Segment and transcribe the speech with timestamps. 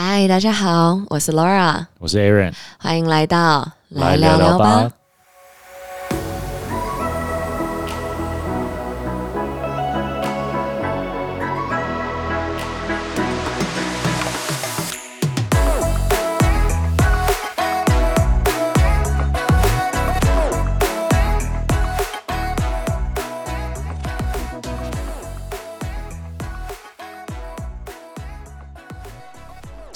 [0.00, 4.88] 嗨，大家好，我是 Laura，我是 Aaron，欢迎来到来聊聊吧。。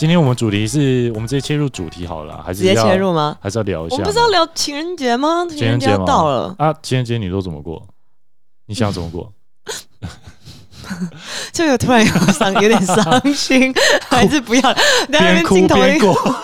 [0.03, 3.37] 今天我们主题是我们直接切入主题好了，还是直接切入吗？
[3.41, 3.95] 还是要聊一下？
[3.95, 5.47] 我们不是要聊情人节吗？
[5.49, 6.75] 情人节要到了，啊！
[6.83, 7.81] 情人节你都怎么过？
[8.67, 9.33] 你想怎么过？
[11.53, 13.73] 这个突然有伤，有点伤心，
[14.11, 14.75] 还是不要？
[15.09, 16.35] 边哭边过，边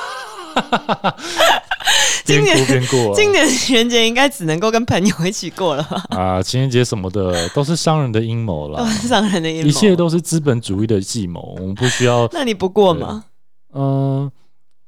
[2.25, 3.13] 今年哭边过。
[3.17, 6.05] 今年情人节应该只能够跟朋友一起过了吧？
[6.11, 9.97] 啊，情人节什么的都是商人的阴谋了都，是商人的阴谋，一切。
[9.97, 11.57] 都是资本主义的计谋。
[11.59, 13.25] 我们不需要，那你不过吗？
[13.81, 14.33] 嗯、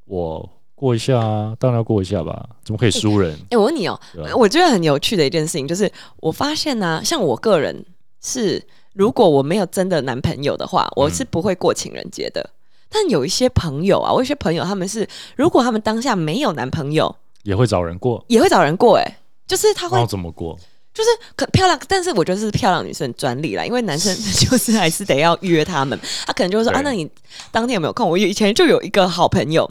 [0.07, 3.39] 我过一下啊，当然要过一下吧，怎么可以输人？
[3.51, 4.01] 哎、我问你哦、
[4.37, 7.85] 我觉得很有趣的一件事情就是，我发现呢、像我个人
[8.21, 8.61] 是，
[8.95, 12.51] 如果我没有真的男朋友的话，我是不会过情人节的。
[12.89, 17.15] 但有一些朋友啊，我有一些朋友他们是，如果他们当下没有男朋友，
[17.45, 20.59] 也会找人过，也会找人过、哎，就是他会然后怎么过？
[20.93, 27.09] 就是可漂亮，但是我觉得是漂亮女生专利啦，因为男生 就是还是得要约他们，他可能就会说啊，那你
[27.51, 28.09] 当天有没有空？
[28.09, 29.71] 我以前就有一个好朋友，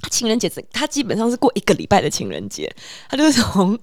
[0.00, 2.72] 他情人节只他基本上是过一个礼拜的情人节，
[3.08, 3.78] 他就是从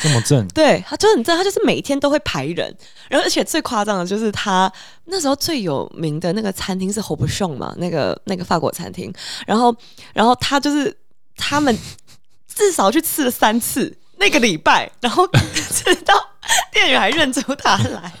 [0.00, 2.76] 这么正，对他就是你知道，他就是每天都会排人，
[3.08, 4.70] 然后而且最夸张的就是他
[5.04, 9.12] 那时候最有名的那个餐厅是 Hope s h o 嘛，那个那个法国餐厅，
[9.46, 9.74] 然后
[10.12, 10.96] 然后他就是
[11.36, 11.76] 他们
[12.52, 15.26] 至少去吃了三次那个礼拜，然后
[15.72, 16.14] 直到
[16.72, 18.12] 店员还认出他来。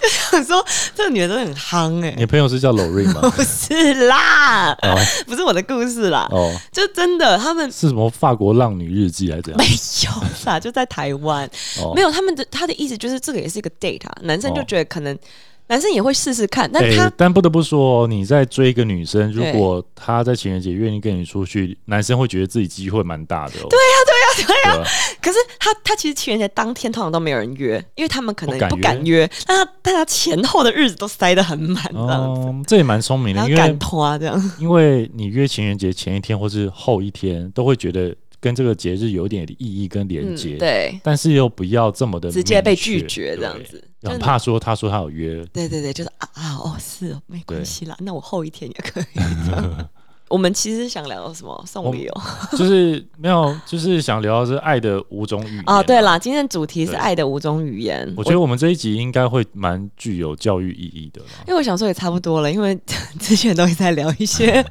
[0.00, 3.20] 就想说，这个女的真的很夯哎、你朋友是叫 Lori 吗？
[3.34, 4.96] 不是啦，哦。
[5.26, 9.58] 不是我的故事啦，哦，就真的他们是什么法国浪女日记还是怎样？
[9.58, 9.66] 没？
[10.04, 11.44] 有啦，就在台湾，
[11.82, 11.92] 哦。
[11.96, 14.64] 没有，他们的他的意思就是这个也是一个 date 啊，男生就哦。
[14.68, 15.18] 觉得可能、
[15.66, 23.66] 男生也会试试看，但哎他、但不得不说，你在追一个女生，如果她在情人节愿意跟你出去，男生会觉得自己机会蛮大的哦。
[23.68, 24.84] 对呀、对呀、对啊、
[25.20, 49.04] 可是他他其实情人节当天通常都没有人约，因为他们可能不敢约，但他但他前后的日子都塞得很满这样子，哦，这也蛮聪明的，因为这样，因为你约情人节前一天或是后一天，都会觉得跟这个节日有一点意义跟连接、嗯，对，但是又不要这么的直接被拒绝这样，子，很怕说他说他有约，对对对，就是啊啊哦是哦，没关系啦，那我后一天也可以。
[50.30, 52.22] 我们其实想聊什么送礼哦？
[52.56, 58.10] 就是没有，就是想聊的是爱的五种语言 哦，对啦，今天的主题是对爱的五种语言。
[58.16, 61.20] 我觉得我们这一集应该会蛮具有教育意义的。
[61.48, 62.78] 因为我想说也差不多了，因为
[63.18, 64.64] 之前都一直在聊一些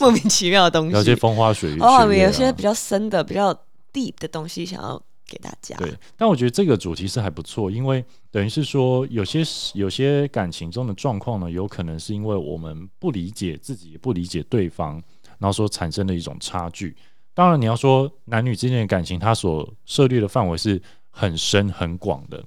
[0.00, 3.54] 莫名其妙的东西，聊些风花雪月，哦，有些比较深的、比较
[3.92, 5.76] deep 的东西想要给大家。
[5.76, 9.42] 对，但我觉得这个主题是还不错，因为等于是说，有些
[9.74, 14.94] 有些感情中的状况呢，有可能是因为我们不理解自己，也不理解对方，
[15.38, 16.96] 然后所产生的一种差距。
[17.34, 22.42] 当然，你要说男女之间的感情，它所涉猎的范围是很深很广的。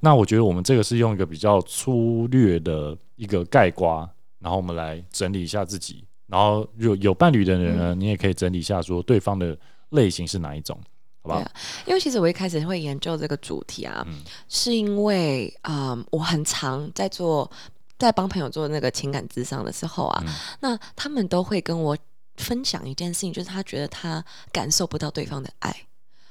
[0.00, 4.08] 那我觉得我们这个是用一个比较粗略的一个概括，
[4.40, 6.04] 然后我们来整理一下自己。
[6.26, 9.56] 然后有有伴侣的人呢，你也可以整理一下，说对方的
[9.90, 10.76] 类型是哪一种，
[11.24, 11.40] 好不好？
[11.40, 11.44] 对？
[11.44, 11.52] 啊
[11.86, 14.22] 因为其实我一开始会研究这个主题啊，嗯。
[14.48, 17.50] 是因为嗯，我很常在做
[17.98, 20.34] 在帮朋友做那个情感智商的时候啊，嗯。
[20.60, 21.96] 那他们都会跟我
[22.36, 25.74] 分享一件事情，就是他觉得他感受不到对方的爱，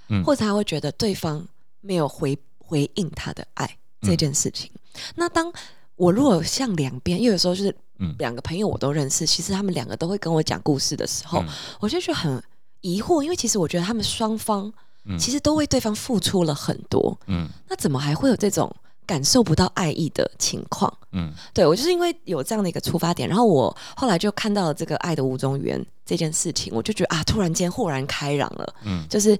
[0.10, 0.24] 嗯。
[0.24, 1.46] 或者他会觉得对方
[1.82, 4.70] 没有回回应他的爱这件事情。
[5.16, 5.52] 那当
[5.96, 8.16] 我如果向两边，因为有时候就是嗯。
[8.20, 11.48] 两个朋友我都认识，其实他们两个都会跟我讲故事的时候，嗯。
[11.80, 12.44] 我就觉得很
[12.84, 14.72] 疑惑，因为其实我觉得他们双方
[15.06, 18.74] 嗯其实都为对方付出了很多，嗯那怎么还会有这种
[19.06, 20.96] 感受不到爱意的情况？
[21.12, 28.76] 嗯对我就是因为有这样的一个出发点，然后我后来就看到了这个爱的五种语言这件事情，我就觉得啊，突然间豁然开朗了。
[28.86, 29.38] 嗯就是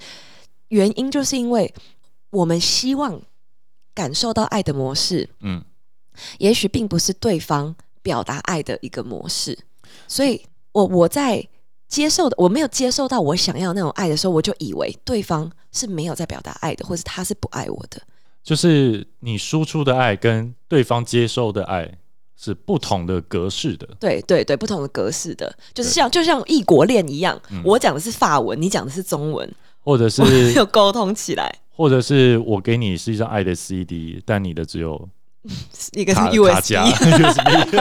[0.70, 1.72] 原因就是因为
[2.30, 3.22] 我们希望
[3.94, 5.64] 感受到爱的模式，嗯
[6.40, 9.58] 也许并不是对方表达爱的一个模式，
[10.08, 11.48] 所以我我在
[11.94, 18.02] 接受的我没有接受到我想要那种爱的时候，我就以为对方是没有在表达爱的，或是他是不爱我的。
[18.44, 22.00] 就是你输出的爱跟对方接收的爱
[22.36, 23.88] 是不同的格式的。
[24.00, 29.48] 对对对，不同的格式的，就是像就像异国恋一样，嗯我讲的是法文，你讲的是中文，
[29.84, 30.24] 或者是
[30.58, 31.60] 有沟通起来。
[31.76, 35.08] 或者是我给你是一张爱的 CD，但你的只有
[35.92, 36.74] 一个是 USB，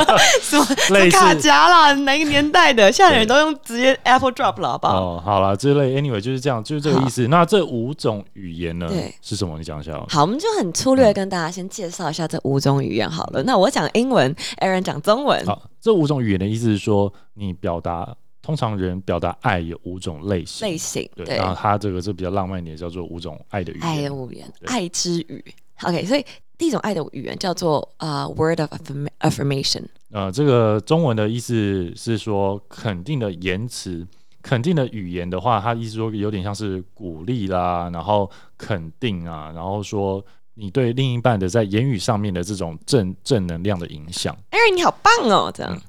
[0.43, 1.93] 什么类似卡夹啦？
[1.93, 2.91] 哪个年代的？
[2.91, 4.95] 现在人都用直接 Apple Drop 了，好不好？
[5.01, 7.29] 哦，好了，这类 anyway 就是这样，就是这个意思。
[7.29, 9.57] 那这五种语言呢对是什么？
[9.59, 10.05] 你讲一下哦。
[10.09, 13.43] 好，我们就很粗略地跟大家先介绍一下这五种语言好了。
[13.45, 15.45] 那我讲英文，Aaron 讲中文。
[15.47, 18.13] 好，这五种语言的意思是说，你表达
[18.43, 20.67] 通常人表达爱有五种类型。
[20.67, 24.13] 类型对，对然后它这个是比较浪漫一点，叫做五种爱的语言爱的言。
[24.13, 25.45] 语言，对爱之语。
[25.83, 26.25] OK，所以
[26.59, 29.85] 第一种爱的语言叫做呃 word of affirm- affirmation。
[30.11, 34.07] 呃，这个中文的意思是说肯定的言辞。
[34.43, 38.29] 肯定的语言的话，它意思说有点像是鼓励啦，然后
[38.59, 40.21] 肯定啊，然后说
[40.55, 44.37] 你对另一半的在言语上面的这种正正能量的影响。
[44.51, 45.73] Aaron 你好棒哦，这样。
[45.73, 45.81] 嗯，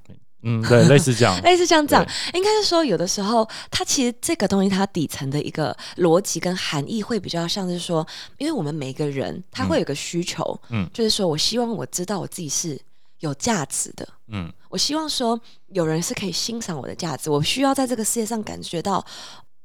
[0.68, 1.40] 对，类似这样。
[1.44, 8.06] 类似像这样，应该是说有的时候，它其实这个东西它底层的一个逻辑跟含义会比较像是说，
[8.38, 12.80] 因为我们每个人他会有个需求，嗯就是说我希望我知道我自己是
[13.20, 19.06] 有价值的，嗯我希望说有人是可以欣赏我的价值，我需要在这个世界上感觉到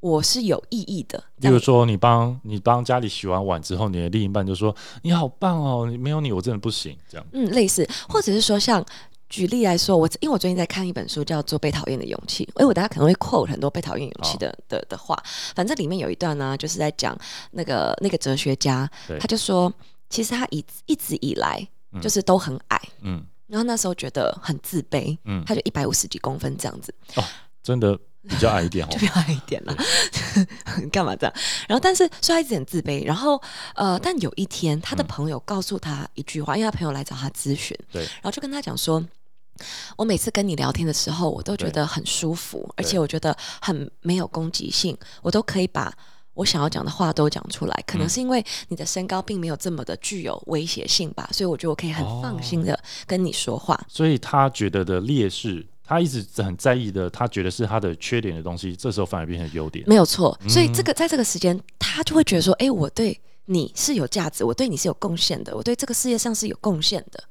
[0.00, 1.19] 我是有意义的。
[1.40, 8.84] 这样比如说，你帮你帮家里洗完碗之后，你的另一半就说：“你好棒哦，你没有你我真的不行。”这样，嗯，类似，或者是说像。
[9.28, 12.48] 举例来说，我因为我最近在看一本书，叫做《被讨厌的勇气》。
[12.60, 15.22] 哎，我大家可能会 quote 很多被讨厌勇气的、的的话。
[15.54, 17.16] 反正里面有一段呢，就是在讲
[17.50, 18.90] 那个那个哲学家，
[19.20, 19.72] 他就说，
[20.08, 26.94] 其实他一一直以来嗯就是都很矮，嗯然后那时候觉得很自卑，嗯，他就一百五十几公分这样子，
[27.62, 27.98] 真的
[28.28, 28.98] 比较矮一点哦 就。
[28.98, 29.75] 比较矮一点啦。
[30.92, 31.34] 干嘛这样？
[31.69, 33.04] 然后但是所以他一直很自卑。
[33.04, 33.40] 然后
[33.75, 39.04] 呃，但有一天他的嗯朋友告诉他一句话，因为他朋友来找他咨询，对然后就跟他讲说。
[39.96, 45.93] 我每次跟你聊天的时候，我都觉得很舒服，而且我觉得很没有攻击性，我都可以把
[46.34, 47.84] 我想要讲的话都讲出来。
[47.87, 53.78] 可能嗯是因为你的身高并没有这么的具有威胁性吧，所以我觉得我可以很哦放心的跟你说话。
[53.88, 59.84] 所以他觉得的劣势，他一直很在意的，他觉得是他的缺点的东西，这时候反而变成优点。
[59.88, 60.38] 没有错。
[60.49, 67.25] 所以嗯这个在这个时间，他就会觉得说，哎，我对你是有价值，我对你是有贡献的，我对这个世界上是有贡献的，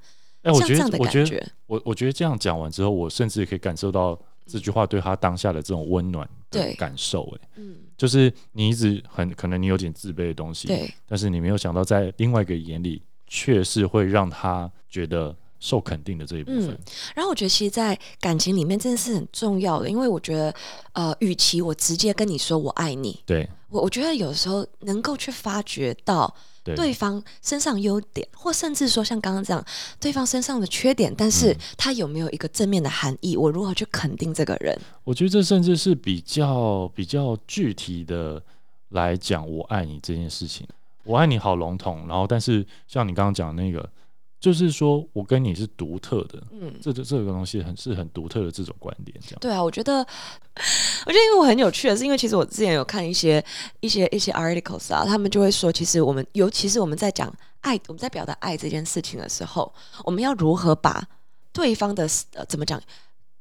[0.47, 7.23] 哎，我觉得我觉得，我我觉得这样讲完之后，我甚至可以感受到这句话对他当下的这种温暖的感受。
[7.35, 16.69] 哎，嗯，就是你一直很可能你有点自卑的东西，对，但是你没有想到，在另外一个眼里，却是会让他觉得受肯定的这一部分。
[16.69, 16.77] 嗯
[17.15, 20.53] 然后我觉得，其实，在感情里面，真的是很重要的，因为我觉得，
[20.94, 26.33] 呃，与其我直接跟你说我爱你，对我我觉得有时候能够去发掘到
[26.67, 29.63] 对对方身上优点，或甚至说像刚刚这样，
[29.99, 33.35] 对方身上的缺点，但是嗯他有没有一个正面的含义？
[33.37, 34.77] 我如何去肯定这个人？
[35.03, 38.41] 我觉得这甚至是比较比较具体的
[38.89, 40.67] 来讲“我爱你”这件事情。
[41.03, 43.89] 我爱你好笼统，然后但是像你刚刚讲的那个，
[44.39, 49.39] 就是说我跟你是独特的，嗯，这这这个东西很是很独特的这种观点，这样。
[49.41, 49.97] 对啊，我觉得，
[51.05, 53.43] 我觉得因为我很有趣的是，因为其实我之前有看一些
[53.79, 59.73] 一些一些 articles 啊，他们就会说，其实我们尤其是我们在讲爱，我们在表达爱这件事情的时候，
[60.03, 61.03] 我们要如何把
[61.51, 62.79] 对方的呃怎么讲，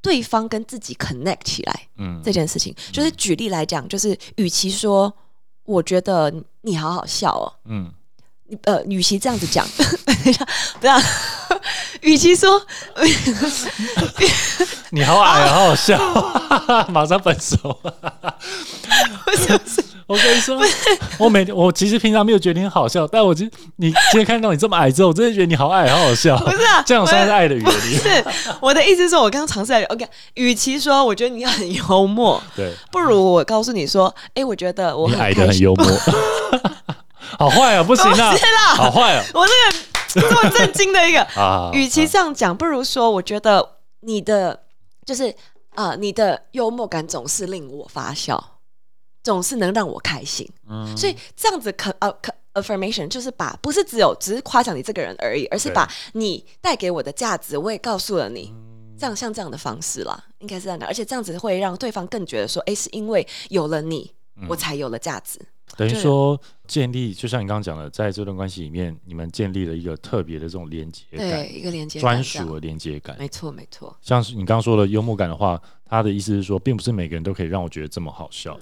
[0.01, 2.19] 对方跟自己 connect 起来嗯。
[2.23, 5.13] 这件事情，就是举例来讲，就是与其说
[5.63, 7.96] 我觉得你好好笑哦，嗯，你
[8.63, 9.67] 呃，与其这样子讲，
[10.05, 10.45] 等一下，
[10.79, 10.97] 不要，
[12.01, 12.61] 与其说
[14.91, 15.97] 你好矮啊，好好笑，
[16.89, 17.79] 马上分手。
[20.07, 20.57] 我跟你说，
[21.17, 26.37] 我每天我其实平常没有觉得你很好笑，但我今你今天看到你这么矮之后，我真的觉得你好矮，好好笑。
[26.37, 27.71] 不是啊，这样算是爱的语言不。
[27.71, 28.25] 是
[28.61, 35.21] 我的意思是说，我刚刚尝试来，OK，与其说我觉得你很幽默，对，不如我告诉你说，哎，我觉得我你很。
[35.25, 35.85] 矮的很幽默，
[37.37, 38.35] 好坏啊，不行 啦
[38.75, 39.77] 好坏啊我那个
[40.29, 41.69] 这么震惊的一个， 啊！
[41.73, 44.63] 与其啊这样讲，不如说，我觉得你的
[45.05, 45.33] 就是
[45.75, 48.59] 呃，你的幽默感总是令我发笑，
[49.23, 50.49] 总是能让我开心。
[50.69, 58.51] 嗯所以这样子可呃可 affirmation 就是把不是只有只是夸奖你这个人而已，而是把你带给我的价值，我也告诉了你。
[58.53, 58.63] 嗯
[58.99, 65.39] 这样像这样的方式啦，应该是这样的，而且这样子会让对方更觉得说，哎，是因为有了你，嗯我才有了价值。
[65.77, 73.15] 等于对说建立，就像你刚刚讲的，在这段关系里面，你们建立了一个特别的这种连接对，一个连接感专属的连接感。
[73.19, 78.59] 没错没错，像是你刚刚说的幽默感的话，他的意思是说，并不是每个人都可以让我觉得这么好笑，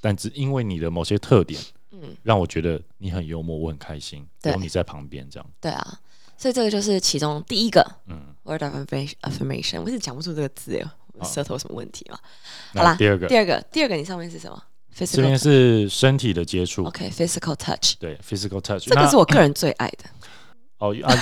[0.00, 1.60] 但只因为你的某些特点，
[1.92, 5.46] 嗯，让我觉得你很幽默，我很开心，对有你在旁边这样。
[5.60, 6.00] 对啊，
[6.38, 10.82] 所以这个就是其中第一个嗯，word of affirmation 我一直讲不出这个字
[11.22, 12.18] 舌头有什么问题吗？
[12.74, 14.60] 好啦第二个，第二个，第二个你上面是什么
[14.96, 18.86] 这边是身体的接触，OK physical touch，对，physical touch。
[18.88, 20.04] 这个是我个人最爱的。
[20.78, 21.14] 哦啊，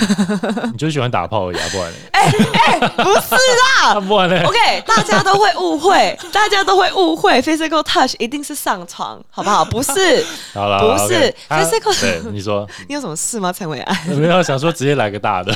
[0.73, 3.93] 你就喜欢打炮而已啊，不然嘞，不是啦。
[3.95, 9.63] 啊不然嘞，OK，大家都会误会，大家都会误会，physical touch 一定是上床，好不好？
[9.63, 13.53] 不是， 好了，不是 physical- 对你说， 你有什么事吗？
[13.53, 15.53] 陈伟安，没有想说直接来个大的，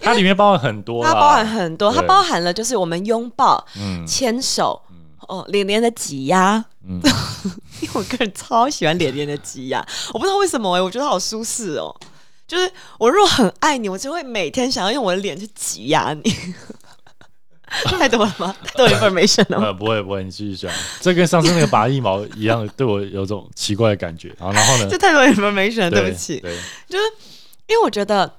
[0.00, 4.80] 它里面包含很多，它包含很多，它包含了就是我们拥抱、嗯牵手，
[5.28, 6.64] 哦，脸脸的挤压。
[6.86, 7.00] 嗯
[7.80, 11.94] 因为我个人超喜欢脸脸的挤压，我不知道为什么哎、我觉得好舒适哦。
[12.46, 16.22] 就是我如果很爱你，我就会每天想要用我的脸去挤压你。
[17.98, 18.56] 太多了吗？
[18.64, 19.66] 太多 information 了吗？
[19.66, 20.72] 呃，不会不会，你继续讲。
[21.00, 24.34] 这跟上次那个拔腋毛一样，对我有种奇怪的感觉。
[24.38, 24.96] 然后然后呢 这？
[24.96, 26.40] 太多 information 了，对不起。
[26.40, 26.56] 对，
[26.88, 27.04] 就是
[27.66, 28.32] 因为我觉得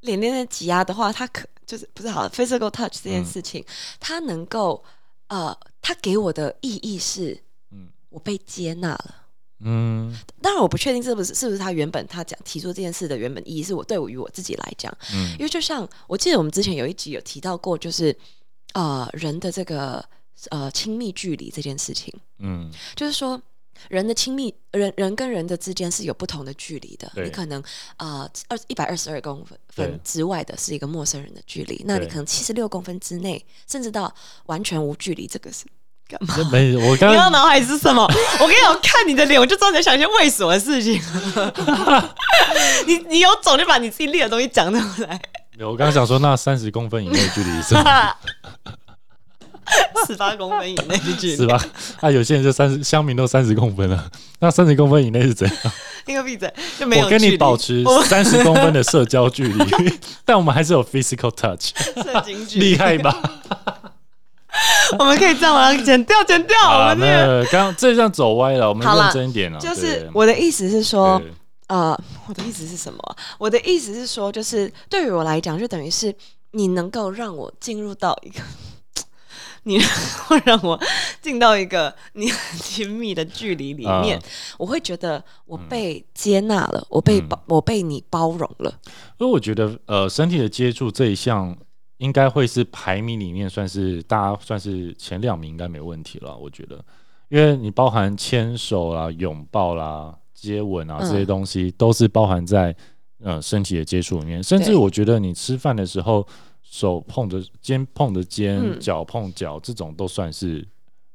[0.00, 3.64] 脸脸的挤压的话，它可就是不是好 physical touch 这件事情，
[3.98, 4.84] 它能够
[5.28, 7.38] 呃，它给我的意义是，
[7.70, 7.88] 嗯。
[8.08, 9.14] 我被接纳了。
[9.60, 10.16] 嗯。
[10.40, 15.32] 当然，我不确定是不是是不是他原本他讲提出这件事的原本意义是我对我与我自己来讲，嗯。
[15.32, 18.16] 因为就像我记得我们之前有一集有提到过，就是
[18.72, 20.04] 呃人的这个
[20.50, 22.72] 呃亲密距离这件事情，嗯。
[22.96, 23.40] 就是说。
[23.88, 27.62] 人的亲密人人跟人的之间是有不同的距离的，你可能
[27.96, 34.14] 啊二一百二十二公分分之外的是一个陌生人的距离，那你可能七十六公分之内，甚至到
[34.46, 35.64] 完全无距离，这个是
[36.08, 36.34] 干嘛？
[36.36, 38.02] 这没，我刚刚脑海是什么？
[38.40, 41.00] 我跟你讲，我看你的脸，我就知道你在想一些猥琐的事情。
[42.86, 45.20] 你你有种就把你自己列的东西讲出来。
[45.60, 48.16] 我刚刚想说，那三十公分以内的距离是什么
[50.06, 51.60] 十八公分以内的距离，是吧？
[52.00, 55.56] 啊，有些人就三十，乡民都三十公分了，那三十公分以内是怎样？
[56.06, 59.64] 你个闭嘴，就没有我跟你保持三十公分的社交距离，
[60.24, 61.72] 但我们还是有 physical touch，
[62.56, 63.22] 厉害吧？
[64.98, 66.56] 我们可以这样把它剪掉，剪掉。
[66.90, 69.58] 我们刚刚这样走歪了，我们认真一点啊。
[69.58, 71.32] 就是我的意思是说，对
[71.68, 73.16] 呃，我的意思是什么啊？
[73.38, 76.14] 我的意思是说，就是对于我来讲，就等于是
[76.52, 78.40] 你能够让我进入到一个，
[79.64, 79.78] 你
[80.26, 80.78] 会让我
[81.20, 84.22] 进到一个你很亲密的距离里面，啊
[84.58, 88.72] 我会觉得我被接纳了，我被包，我被你包容了。
[89.18, 91.56] 因为我觉得呃，身体的接触这一项
[91.98, 96.36] 应该会是排名里面算是大家算是前两名，应该没问题了。
[96.36, 96.84] 我觉得，
[97.28, 102.74] 因为你包含牵手啦、拥抱啦、接吻啊嗯这些东西，都是包含在
[103.22, 104.42] 呃身体的接触里面。
[104.42, 106.26] 甚至我觉得你吃饭的时候，
[106.74, 108.80] 手碰着肩碰着肩，嗯。
[108.80, 110.66] 脚碰脚，这种都算是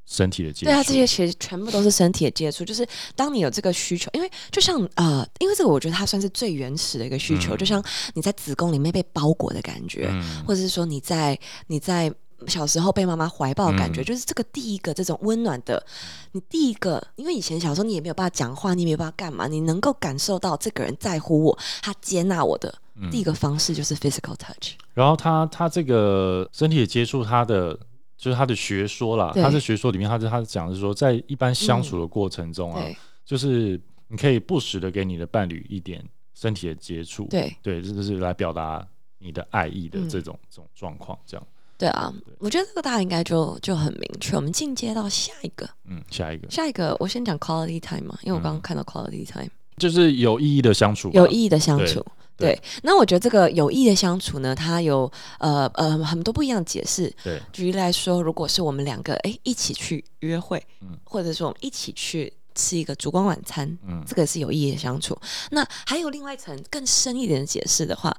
[0.05, 0.65] 身体的接触。
[0.67, 7.57] 对啊，这些其实全部都是身体的接触，就是当你有这个需求，因为就像呃，因为这个我觉得它算是最原始的一个需求，嗯。
[7.57, 10.45] 就像你在子宫里面被包裹的感觉，嗯。
[10.47, 11.37] 或者是说你在
[11.67, 12.09] 你在
[12.47, 14.05] 小时候被妈妈怀抱的感觉，嗯。
[14.05, 15.85] 就是这个第一个这种温暖的，
[16.31, 23.09] 你第一个，因为以前小时候你也没有办法讲话，你也没有办法干嘛，你能够感受到这个人在乎我，他接纳我的、嗯。
[23.09, 24.73] 第一个方式就是 physical touch。
[24.93, 27.73] 然后他他这个身体的接触，他的
[28.17, 29.41] 就是他的学说啦，对。
[29.41, 32.95] 他的学说里面，他是他讲的是说，在一般相处的过程中啊，对。
[33.25, 36.03] 就是你可以不时的给你的伴侣一点
[36.33, 37.55] 身体的接触，对。
[37.61, 38.85] 对，这个是来表达
[39.17, 40.09] 你的爱意的嗯。
[40.09, 44.35] 这种、这种状况，这样，对啊，我觉得这个大家应该就就很明确。
[44.35, 46.49] 我们进阶到下一个，嗯，下一个。
[46.49, 48.61] 下一个我先讲 quality time 嘛，因为我刚刚嗯。
[48.61, 49.49] 看到 quality time。
[49.77, 52.05] 就是有意义的相处，有意义的相处。
[52.39, 57.13] 对对，那我觉得这个有意义的相处呢，它有呃呃很多不一样的解释。
[57.23, 65.17] 对，举例来说，如果是我们两个哎一起去约会，嗯或者说我们一起去吃一个烛光晚餐，嗯，这个是有意义的相处。
[65.51, 68.15] 那还有另外一层更深一点的解释的话，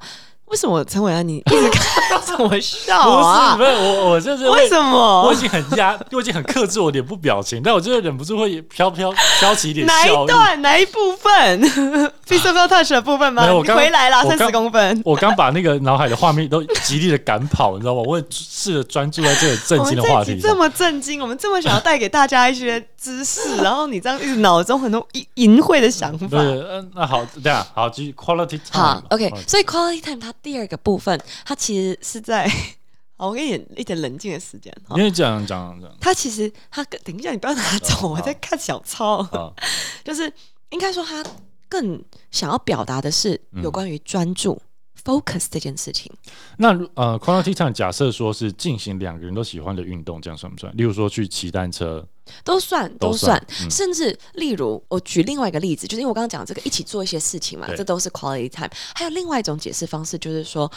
[0.50, 3.52] 为什么陈伟安你 一直看着我笑不啊？
[3.52, 5.22] 是不是我我就是为什么？
[5.24, 10.06] 我已经很压，我已经很克制我脸部表情，但我就是忍不住会飘飘飘起一点哪。
[10.06, 11.62] 一段哪一部分？
[12.26, 13.48] physical touch 的部分吗？
[13.48, 15.00] 你回来啦，三十公分。
[15.04, 18.02] 我刚把那个脑海的画面都极力的赶跑，你知道吗？
[18.04, 20.54] 我会试着专注在这个震我惊的话题这。
[20.54, 26.26] 么震惊，我们这么想要带给大家一些知识，然后你这样一直脑中很多淫淫秽的想法。
[26.26, 29.02] 不是，嗯，那好，这样好，继续 quality time 好嘛。
[29.10, 32.48] ，OK，quality 所以 quality time 它第二个部分，它其实是在，
[33.16, 34.74] 好，我给你一点冷静的时间。
[34.86, 39.52] 好因为讲讲讲他其实他等一下，你不要拿走，哦我在看小抄，啊，
[40.04, 40.32] 就是
[40.70, 41.24] 应该说他
[41.68, 44.60] 更想要表达的是嗯有关于专注。
[45.04, 46.12] Focus 这件事情，
[46.58, 50.74] 那呃，quality time 假设说是进行两个人都喜欢的运动，这样算不算？
[50.76, 52.06] 例如说去骑单车，
[52.44, 58.70] 都算都都算甚至例如我举另外一个例子，就是因为我刚刚讲这个一起做一些事情嘛，这都是 quality time。
[58.94, 60.70] 还有另外一种解释方式，就是说，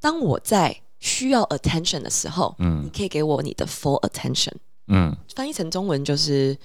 [0.00, 4.52] 当我在需要 attention 的时候，嗯你嗯可以给我你的 full attention。
[4.88, 6.56] 嗯，翻译成中文就是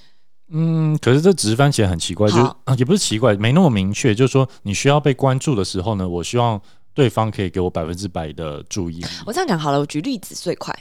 [0.53, 2.37] 嗯，可是这直翻起来很奇怪，就
[2.77, 4.13] 也不是奇怪，没那么明确。
[4.13, 6.61] 就是说，你需要被关注的时候呢，我希望
[6.93, 9.07] 对方可以给我百分之百的注意力。
[9.25, 10.73] 我这样讲好了，我举例子最快。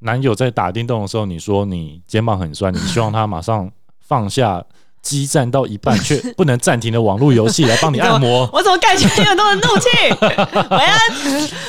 [0.00, 3.70] 男友在打电动的时候，你说你肩膀很酸，你希望他马上
[4.00, 4.64] 放下
[5.02, 8.48] 激战到一半 却不能暂停的网络游戏来帮你按摩。
[8.52, 9.88] 我怎么感觉有很多人怒气？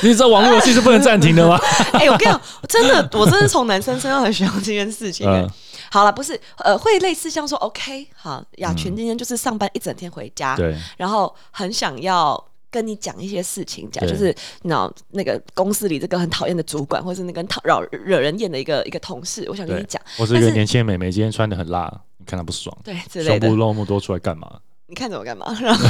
[0.02, 1.58] 你知道网络游戏是不能暂停的吗？
[1.92, 5.26] 哎、我跟你讲，我真的，我真的从男生身上很学到这件事情、
[5.90, 24.60] 好了，不是，呃，会类似像说，OK，好，雅群今天就是上班一整天回家，对，然后很想要跟你讲一些事情，讲就是你知道那个公司里这个很讨厌的主管， 或是那个很讨扰惹人厌的一个一个同事，我想跟你对讲，或是一个年轻的美眉今天穿的很辣，你看她不爽，对之类的胸部，露那么多出来干嘛？
[24.86, 25.46] 你看着我干嘛？
[25.60, 25.82] 然后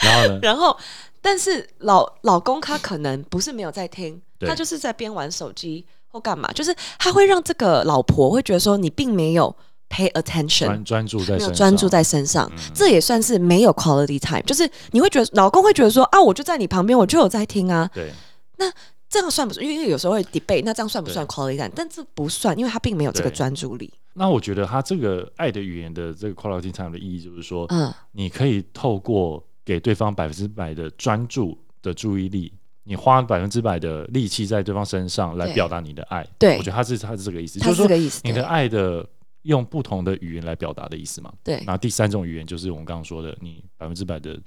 [0.00, 0.38] 然后呢？
[0.42, 0.76] 然后，
[1.20, 9.54] 但是老老公他可能不是没有在听，他就是在边玩手机或干嘛，就是他会让这个老婆会觉得说你并没有
[9.88, 14.42] pay attention，专专注在专注在身上，嗯这也算是没有 quality time。
[14.42, 18.12] 就是你会觉得老公会觉得说啊，我就在你旁边，我就有在听啊，对
[18.58, 18.70] 那
[19.08, 19.64] 这样算不算？
[19.64, 21.70] 因为有时候会 debate，那这样算不算 quality time？
[21.74, 23.92] 但这不算，因为他并没有这个专注力。
[24.14, 32.52] 那我觉得他这个爱的语言的这个 quality time 的意义就是说，嗯，你可以透过给对方百分之百的专注的注意力，
[32.82, 36.26] 你花百分之百的力气在对方身上来表达你的爱。
[36.38, 38.20] 对我觉得他是他是这个意思，他就是是说这个意思。
[38.24, 39.06] 你的爱的
[39.42, 41.32] 用不同的语言来表达的意思嘛。
[41.42, 44.40] 对然后第三种语言就是我们刚刚说的，你百分之百的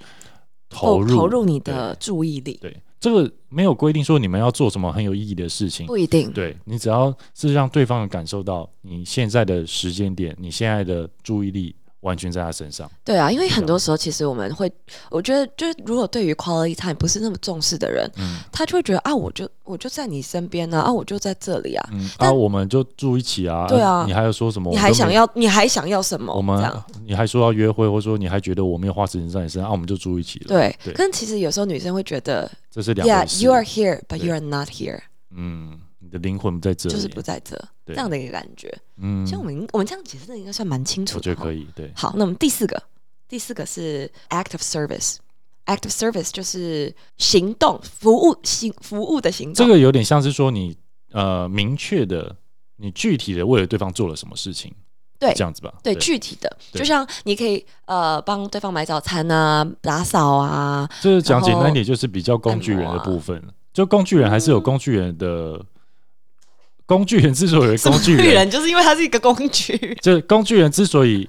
[0.68, 5.86] 投投入投入你的注意力，对，这个没有规定说你们要做什么很有意义的事情。
[5.86, 6.32] 不一定。
[6.32, 12.88] 对你只要是让对方感受到你现在的时间点，你现在的注意力完全在他身上。
[13.04, 14.70] 对啊，因为很多时候其实我们会，
[15.10, 23.66] 我觉得就是如果对于 quality time 不是那么重视的人，嗯他就会觉得啊，我就我就在你身边呢、啊，我就在这里啊，啊，我们就住一起啊。
[23.66, 24.70] 对啊你还要说什么？
[24.70, 26.34] 你还想要你还想要什么？
[26.34, 26.70] 我们
[27.04, 30.46] 你还说要约会，或者说你还觉得我没有花时间在你身上，啊，我们就住一起了。
[30.48, 33.44] 对，对可是其实有时候女生会觉得这是两回事。
[33.46, 35.00] ，Yeah，you are here, but you are not here，
[35.34, 35.78] 嗯，你
[36.12, 38.72] 的灵魂不在这里，就是不在这这样的一个感觉。
[38.98, 41.52] 嗯像我们我们这样解释的应该算蛮清楚的，我觉得可。
[41.52, 41.66] 以。
[41.74, 42.80] 对，好，那我们第四个，
[43.26, 45.16] 第四个是 act of service。
[45.66, 49.54] act of service 就是行动、服务、行服务的行动。
[49.54, 50.76] 这个有点像是说你
[51.12, 52.34] 呃明确的，
[52.76, 54.74] 你具体的为了对方做了什么事情，
[55.20, 55.72] 对这样子吧？
[55.80, 63.40] 对，具体的，就像你可以呃帮对方买早餐啊、打扫啊，就是讲简单一点，就是比较工具人的部分。
[63.72, 65.64] 就工具人还是有工具人的，
[66.86, 69.76] 工具人之所以为工具人，就是因为他是一个工具。
[70.02, 71.28] 就是工具人之所以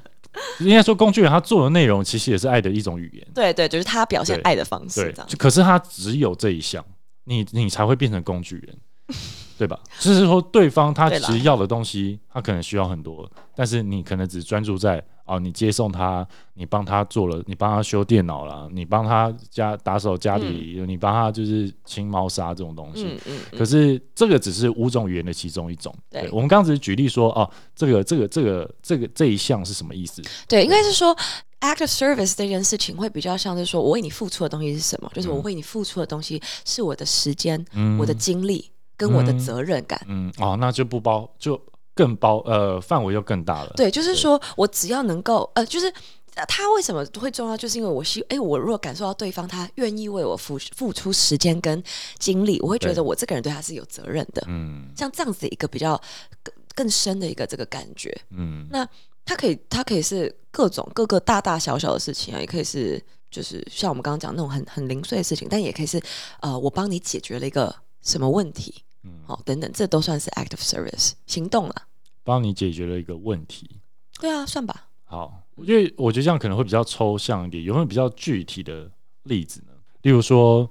[0.59, 3.27] 应该说工具人他做的内容其实也是爱的一种语言。
[3.33, 5.13] 对对，就是他表现爱的方式。
[5.37, 6.83] 可是他只有这一项，
[7.25, 8.77] 你你才会变成工具人，
[9.57, 9.79] 对吧？
[9.99, 23.05] 就是说对方他其实要的东西，他可能需要很多，但是你可能只专注在哦，你接送他，你帮他做了，你帮他修电脑了，你帮他家打扫家里，你帮他就是清猫砂这种东西。
[23.05, 25.95] 嗯嗯嗯，可是这个只是五种语言的其中一种。
[26.09, 30.21] 对我们刚刚只是举例说，哦，这个这个这个这个这一项是什么意思？
[30.47, 31.15] 对，应该是说
[31.61, 40.01] act of service 这件事情会比较像是说我为你付出的东西是什么，就是我为你付出的东西是我的时间、嗯我的精力跟我的嗯责任感。
[40.07, 41.59] 嗯哦，那就不包就
[41.93, 43.73] 更包呃范围又更大了。
[43.75, 45.93] 对，就是说我只要能够呃，就是。
[46.35, 47.55] 呃他为什么会重要？
[47.55, 51.83] 就是因为我希，哎，我如果感受到对方他愿意为我付付出时间跟
[52.17, 54.43] 精力，我会觉得我这个人对他是有责任的。
[54.47, 55.95] 嗯像这样子的一个比较
[56.41, 58.83] 更更深的一个这个感觉，嗯那
[59.23, 66.01] 他可以他可以是各种各个大大小小的事情啊，也可以是就是像我们刚刚讲那种很很零碎的事情，但也可以是
[66.39, 71.75] 呃我帮你解决了一个什么问题，嗯，好、等等，这都算是 act of service 行动了。
[72.23, 73.79] 帮你解决了一个问题。
[74.19, 74.87] 对啊，算吧。
[75.03, 78.89] 好，因为我觉得这样可能会比较抽象一点，有没有比较具体的
[79.23, 79.73] 例子呢？
[80.01, 80.69] 例如说，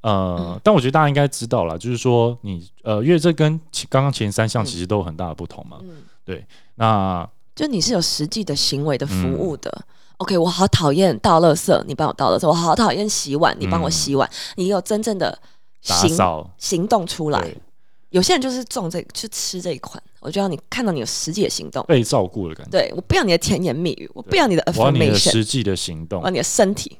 [0.00, 5.78] 呃，嗯但我觉得大家应该知道啦，就是说你呃，因为这跟其刚刚前三项嗯其实都有很大的不同嘛。
[5.82, 6.42] 嗯，
[6.76, 9.86] 那就你是有实际的行为的服务的。
[10.16, 14.28] OK，我好讨厌倒垃圾，你帮我倒垃圾；我好讨厌洗碗，你帮我洗碗。
[14.56, 15.38] 你有真正的
[15.82, 17.58] 行扫，行动出来对。
[18.14, 21.84] 有些人就是中这去吃这一款，我就要你看到你有实际的行动。
[21.88, 22.70] 被照顾的感觉。
[22.70, 26.96] 对我不要你的甜言蜜语，我不要你的我要你的 affirmation，实际的行动我要，你的身体。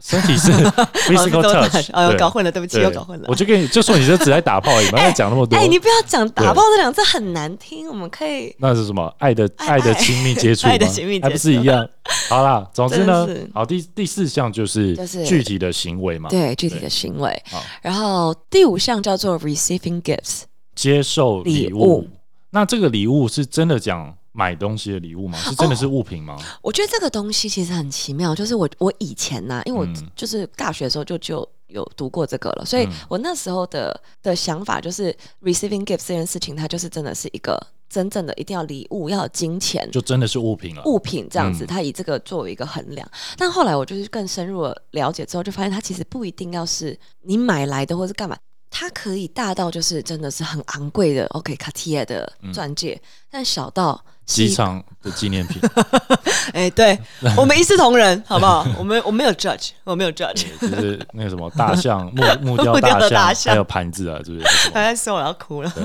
[0.00, 0.50] 身体是
[1.06, 3.34] physical 哦 touch，哦，对搞混了，对不起，又搞混了我。
[3.34, 5.56] 就跟你就说你这只在打炮而已，不 要再讲那么多。
[5.56, 9.14] 哎，你不要讲打炮这两个字很难听，我们可以那是什么？
[9.18, 10.72] 爱的爱 爱的亲密接触吗？
[10.72, 11.86] 爱的亲密接触还不是一样？
[12.28, 17.62] 好啦，总之呢好第第四项就是就是具体的行为嘛，对具体的行为好。
[17.82, 20.42] 然后第五项叫做 receiving gifts，
[20.74, 22.08] 接受礼物。
[22.52, 25.38] 那这个礼物是真的讲买东西的礼物吗？
[25.42, 26.36] 是真的是物品吗？
[26.62, 39.88] 我觉得这个东西其实很奇妙，就是我我以前呢、因为我嗯就是大学的时候就就有读过这个了，所以嗯我那时候的的想法就是 receiving gifts 这件事情，它就是真的是一个真正的一定要礼物，要有金钱。
[39.90, 40.82] 就真的是物品了。
[40.84, 43.08] 物品这样子，嗯它以这个作为一个衡量。
[43.36, 48.36] 但后来我就是更深入的了解之后，就发现它其实不一定要是你买来的或是干嘛，
[48.70, 55.60] 它可以大到就是真的是很昂贵的，OK 卡地亚的钻戒，但小到机场的纪念品，
[56.54, 56.96] 哎、对
[57.36, 58.64] 我们一视同仁，好不好？
[58.78, 60.46] 我们我没有 judge，我没有 judge。
[60.60, 62.06] 就是那个什么大象
[62.40, 64.70] 木木雕大大象还有盘子啊，是不是？
[64.70, 65.70] 还在说我要哭了。
[65.74, 65.82] 对，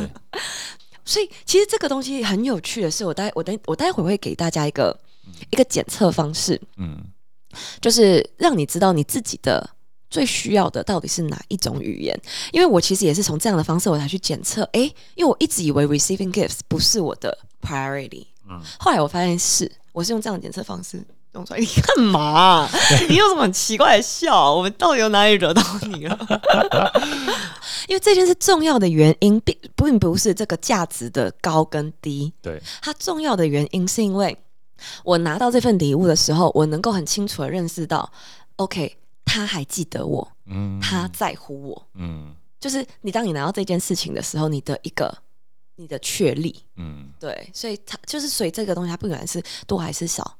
[1.04, 4.96] 所以其实这个东西很有趣的是，我待我待我待会会给大家一个
[5.50, 6.98] 一个检测方式，嗯
[7.82, 9.68] 就是让你知道你自己的
[10.16, 12.18] 最需要的到底是哪一种语言。
[12.54, 14.84] 因为我其实也是从这样的方式我才去检测，诶，
[15.16, 21.04] 因为我一直以为 receiving gifts 不是我的 priority，嗯后来我发现是，我是用这样的检测方式。
[21.34, 22.66] 弄出来，你干嘛、
[23.10, 24.54] 你有什么很奇怪的笑？
[24.54, 26.18] 我们到底有哪里惹到你了？
[27.90, 34.38] 因为这件事重要的原因，并并不是这个价值的高跟低，对，它重要的原因是因为
[35.04, 38.10] 我拿到这份礼物的时候，我能够很清楚的认识到
[38.56, 41.88] ，OK，他还记得我，嗯，他在乎我。
[41.96, 45.16] 嗯就是你当你拿到这件事情的时候，你的一个
[45.76, 50.38] 你的确立，嗯对，所以他就是所以这个东西它不管是多还是少，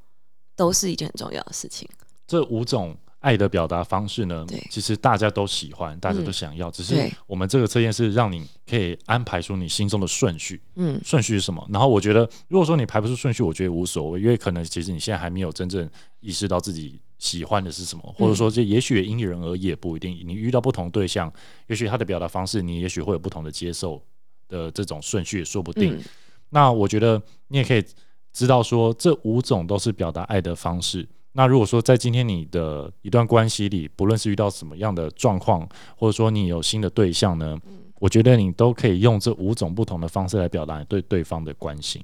[0.56, 1.88] 都是一件很重要的事情。
[2.26, 10.60] 这五种爱的表达方式呢对，其实大家都喜欢，大家都嗯想要，只是我们这个测验是让你可以安排出你心中的顺序。
[10.74, 11.64] 嗯顺序是什么？
[11.70, 20.16] 然后我觉得，如果说你排不出顺序，我觉得无所谓，因为可能其实你现在还没有真正意识到自己喜欢的是什么，或者说这也许因人而异，也不一定。
[20.24, 21.32] 你遇到不同对象，
[21.66, 24.02] 也许他的表达方式，你也许会有不同的接受
[24.48, 25.96] 的这种顺序，也说不定。
[25.96, 26.02] 嗯
[26.50, 27.84] 那我觉得你也可以
[28.32, 31.06] 知道说，这五种都是表达爱的方式。
[31.32, 37.58] 那如果说在今天你的一段关系里，不论是遇到什么样的状况，或者说你有新的对象呢，
[37.98, 42.00] 我觉得你都可以用这五种不同的方式来表达你对对方的关心。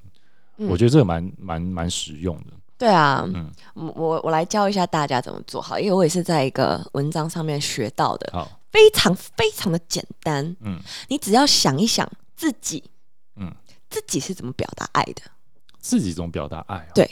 [0.58, 2.52] 嗯我觉得这个蛮蛮蛮实用的。
[2.82, 10.44] 对啊，嗯我我我来教一下大家怎么做好，因为我也是在一个文章上面学到的，好，非常非常的简单。
[10.62, 12.82] 嗯你只要想一想自己，
[13.36, 13.54] 嗯，
[13.88, 15.22] 自己是怎么表达爱的。
[15.78, 16.86] 自己怎么表达爱、啊？
[16.92, 17.08] 对，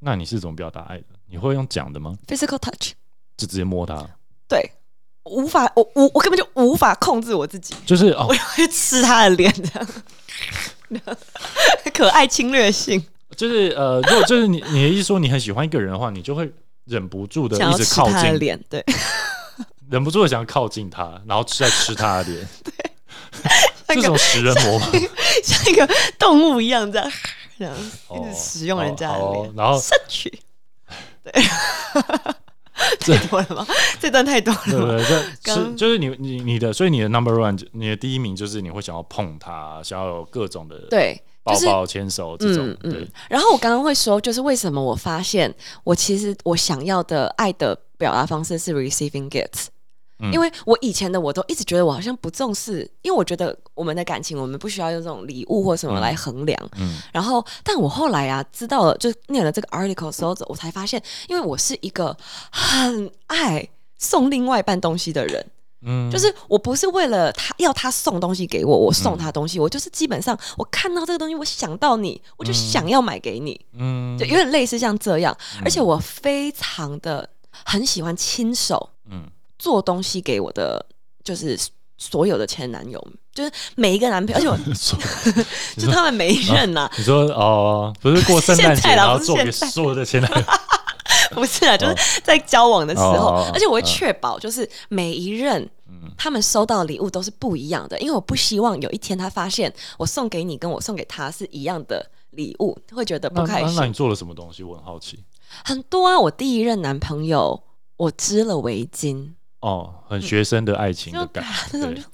[0.00, 1.04] 那你是怎么表达爱的？
[1.26, 2.92] 你会用讲的吗？physical touch，
[3.34, 4.06] 就直接摸它，
[4.46, 4.72] 对，
[5.24, 11.16] 无法，我我我根本就无法控制我自己，就是哦我，会吃他的脸，这样，
[11.94, 13.02] 可爱侵略性，
[13.36, 16.50] 就是呃，如果就是你你的意思说你很喜欢一个人的话，你就会
[16.84, 18.84] 忍不住的想要吃一直靠近，他的脸，对，
[19.90, 22.48] 忍不住的想要靠近他，然后再吃他的脸。
[23.88, 24.86] 那个 这种食人魔吗？
[25.42, 27.12] 像一个动物一样这样，
[27.58, 30.30] 这样一哦直使用人家的脸，好好然后摄取，
[31.22, 31.32] 对，
[33.00, 33.66] 太多了吗？
[34.00, 35.06] 这段太多对了对？
[35.06, 49.66] 对，这是就是你你你的，所以你的 number one，你的第一名就是你会想要碰他，想要有各种的对，就是抱抱、牵手这种，嗯嗯，然后我刚刚会说，就是为什么我发现我其实我想要的爱的表达方式是 receiving gifts，、
[50.18, 50.32] 嗯。
[50.32, 56.70] 因为我以前的我都一直觉得我好像不重视，因为我觉得我们的感情我们不需要用这种礼物或什么来衡量。
[56.76, 57.00] 嗯。
[57.12, 62.16] 然后，但我后来啊知道了，就念了这个 article 的时候，我才发现，因为我是一个
[62.50, 65.46] 很爱送另外一半东西的人。
[65.86, 74.16] 嗯，就是我不是为了他要他送东西给我，我送他东西，我就是基本上我看到这个东西，我想到你，我就想要买给你，嗯。
[74.16, 75.36] 就有点类似像这样。
[75.62, 77.28] 而且我非常的
[77.66, 78.93] 很喜欢亲手嗯
[79.64, 80.84] 做东西给我的，
[81.24, 81.58] 就是
[81.96, 84.74] 所有的前男友，就是每一个男朋友，而且我
[85.80, 90.44] 就他们每一任呐、你说哦，不是过圣诞 然后做给不是现在所有的前男友，
[91.32, 95.62] 不是啊，就是在交往的时候，哦而且我会确保，就是每一任。
[95.62, 95.70] 嗯
[96.16, 103.74] 他们收到的礼物都是不一样的，因为我不希望有一天他发现我送给你跟我送给他是一样的礼物，会觉得不那开心。
[103.74, 104.62] 那那你做了什么东西？
[104.62, 105.24] 我很好奇。
[105.64, 107.60] 很多啊，我第一任男朋友
[107.96, 109.32] 我织了围巾，
[109.64, 112.06] 哦，很学生的爱情的就感那种觉，就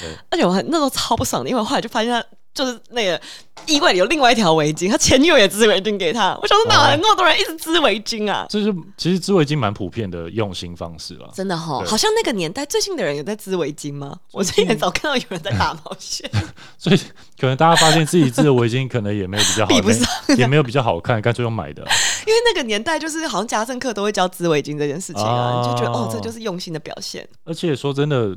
[0.00, 3.20] 对，而且我很那时候超不爽的，因为我后来就发现他就是那个
[3.66, 6.36] 衣柜里有另外一条围巾，他前女友也织围巾给他。
[6.42, 8.46] 我想说哪来那么多人一直织围巾啊？
[8.48, 11.30] 这是其实织围巾蛮普遍的用心方式了。
[11.34, 14.18] 真的哈，对好像那个年代最近的人有在织围巾吗？
[14.32, 16.28] 我最近很少看到有人在打毛线，
[16.76, 16.96] 所以
[17.38, 21.82] 可能大家发现自己织的围巾可能也没有比较好，比不上也没有比较好看，干脆用买的。
[22.26, 27.26] 因为那个年代就是好像家政课都会教织围巾这件事情啊，就觉得哦，这就是用心的表现。
[27.44, 28.36] 而且说真的，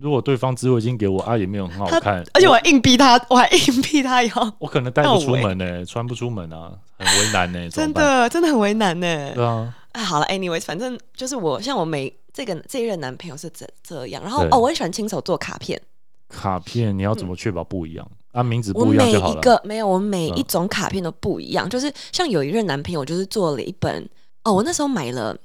[0.00, 7.92] 如果对方织围巾给我啊，也没有很好看，而且我硬逼他，我还硬逼他要， 我可能带不出门呢、穿不出门啊，很为难呢、 怎真？
[7.92, 9.32] 的真的很为难呢。
[9.34, 15.80] 对啊，哎，好了，anyways，反正就是我像我每这个这一任男朋友是这这样，然后哦，我很喜欢亲手做卡片，
[16.28, 18.08] 卡片你要怎么确保不一样？
[18.32, 19.40] 啊，名字不一样就好了。
[19.40, 21.68] 个没有，我每一嗯种卡片都不一样。
[21.68, 24.08] 就是像有一任男朋友，就是做了一本
[24.44, 25.36] 哦，我那时候买了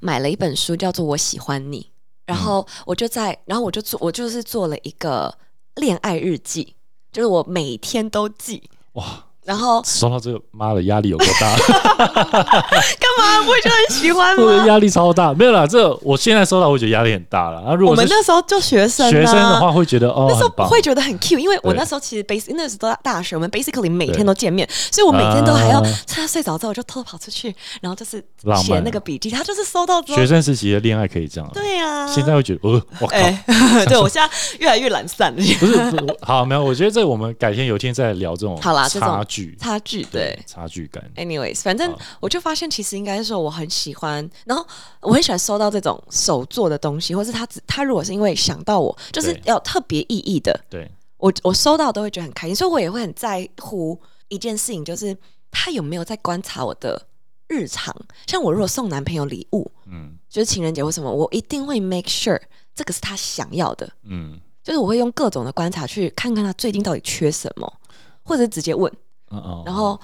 [0.00, 1.80] 买了一本书，叫做《我喜欢你》，
[2.28, 2.44] 然嗯。
[2.44, 5.34] 后我就在，然后我就做，我就是做了一个
[5.76, 6.74] 恋爱日记，
[7.10, 11.56] 就是我每天都记，哇，然后收到这个，妈的压力有多大，
[11.96, 13.42] 干嘛？
[13.42, 14.42] 不会觉得很喜欢吗？
[14.44, 15.32] 我的压力超大。
[15.32, 17.58] 没有啦，这我现在收到，我觉得压力很大了。
[17.62, 28.22] 啊，如果我们那时候就学生、啊，学生的话，会觉得哦，那时候不会觉得很 cute，因为我那时候其实 basic 那时候大学，我们 basically 每天都见面，所以我每天都还要啊趁他睡着之后，我就偷偷跑出去，然后就是
[28.62, 29.30] 写那个笔记。
[29.30, 31.50] 他就是收到之后学，生时期的恋爱可以这样。
[31.54, 33.44] 对呀、啊，现在会觉得，呃， 我靠，哎、
[33.88, 35.78] 对我现在越来越懒散了，不是
[36.20, 36.62] 好没有？
[36.62, 40.38] 我觉得这我们改天有一天再聊这种好啦这种差距，差距对。
[40.46, 41.04] 差距感。
[41.14, 44.66] Anyways，反正我就发现，其实应该是说我很喜欢，然后
[45.00, 55.16] 我很喜欢收到这种手做的东西，或是他只他如果是因为想到我，就是要特别意义的，对，我我收到都会觉得很开心，所以我也会很在乎一件事情，就是
[55.50, 57.00] 他有没有在观察我的
[57.46, 57.94] 日常。
[58.26, 60.16] 像我如果送男朋友礼物，嗯。
[60.28, 62.38] 就是情人节或什么，我一定会 make sure
[62.74, 64.38] 这个是他想要的，嗯。
[64.62, 67.80] 就是我会用各种的观察去看看他最近到底缺什么，
[68.22, 68.92] 或者是直接问，
[69.30, 70.00] 嗯嗯，然后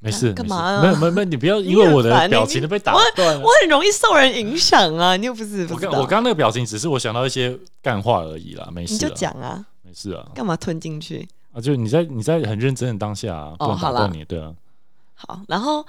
[0.00, 3.48] 没事，干嘛啊没有没有没有，你不要因为我的表情都被打断了我。
[3.60, 8.92] 很容易受人影响啊，你又不是不我，刚我刚那个表情只是我想到一些干话而已啦，没事。
[8.92, 10.24] 你就，讲啊，没事啊。
[10.34, 11.28] 干嘛吞进去？
[11.52, 14.52] 啊，就你在你在很认真的当下啊，不能打哦好啦断你，对啊。
[15.14, 15.84] 好，然后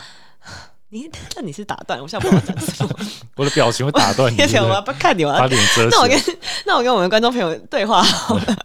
[0.89, 2.89] 你 那你是打断，我现在不知道讲什么，
[3.37, 6.07] 我的表情会打断你， 我要不看你，我要把脸遮那我。
[6.07, 6.19] 跟
[6.65, 8.57] 那我跟我们观众朋友对话好了。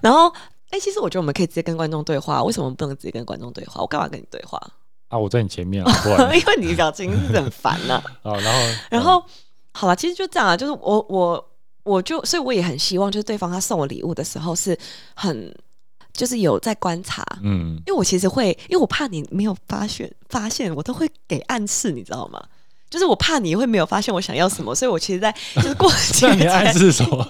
[0.00, 0.32] 然后，
[0.70, 3.80] 哎、其实我觉得我们可以直接跟观众对话，为什么不能直接跟观众对话？
[3.80, 4.60] 我干嘛跟你对话？
[5.08, 5.92] 啊，我在你前面啊，
[6.34, 9.24] 因为你表情是很烦呐、 啊，然后然后，
[9.72, 11.48] 好了，其实就这样啊，就是我我
[11.84, 14.78] 我就，所以我也很希望，就是对方他送我礼物的时候是
[15.14, 15.54] 很，
[16.12, 17.24] 就是有在观察。
[17.42, 22.42] 嗯，因为我其实会，因为我怕你没有发现，发现我都会给暗示，你知道吗？
[22.90, 27.26] 就是我怕你会没有发现我想要什么，所以我其实，在就是过节那你的暗示是什么？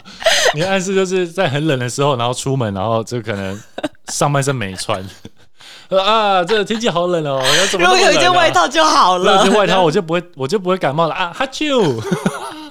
[0.54, 3.60] 你的暗示就是在很冷的时候，然后出门，然后就可能
[4.08, 5.04] 上半身没穿。
[5.88, 7.98] 呃啊，这个天气好冷哦，要怎么如果？
[7.98, 9.40] 有一件外套就好了有。
[9.40, 11.32] 一件外套，我就不会，我就不会感冒了啊！
[11.34, 11.80] 哈啾。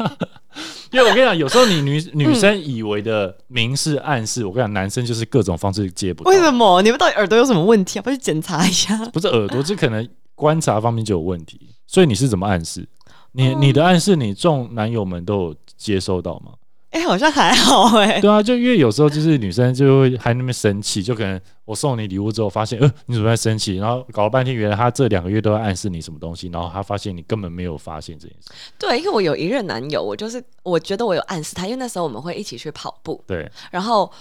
[0.91, 6.29] 因为我跟你讲，有时候你女女生以为的明示暗示，我跟你讲，男生就是各种方式接不到。
[6.29, 6.81] 为什么？
[6.83, 8.01] 你们到底耳朵有什么问题啊？
[8.03, 8.95] 不去检查一下？
[9.11, 11.59] 不是耳朵，这可能观察方面就有问题。
[11.87, 12.87] 所以你是怎么暗示？
[13.31, 16.51] 你哦你的暗示，你众男友们都有接收到吗？
[16.91, 28.49] 哎、好像还好哎、对啊，就因为有时候就是女生就会还那么生气，就可能我送你礼物之后，发现呃你怎么在生气，然后搞了半天，原来他这两个月都在暗示你什么东西，然后他发现你根本没有发现这件事。
[28.79, 34.11] 对，因为我有一任男友，我就是我觉得我有暗示他，因为那时候我们会一起去跑步，对，然后。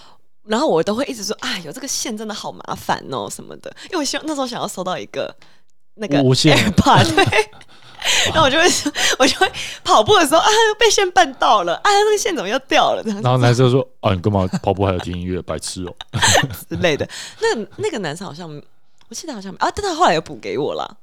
[0.49, 3.69] 然后我都会一直说，哎呦，这个线真的好麻烦哦，什么的。
[3.87, 5.35] 因为我希望那时候想要收到一个
[5.97, 7.49] 那个无线 AirPod，对。
[8.31, 8.65] 然后我就会，
[9.19, 9.51] 我就会
[9.83, 10.47] 跑步的时候啊，
[10.79, 13.03] 被线绊到了，啊，那个线怎么又掉了？
[13.05, 15.93] 然后男生就说啊你干嘛跑步还有听音乐，白痴哦、
[16.69, 17.09] 之类的。
[17.41, 18.49] 那那个男生好像，
[19.09, 20.97] 我记得好像啊，但他后来有补给我了。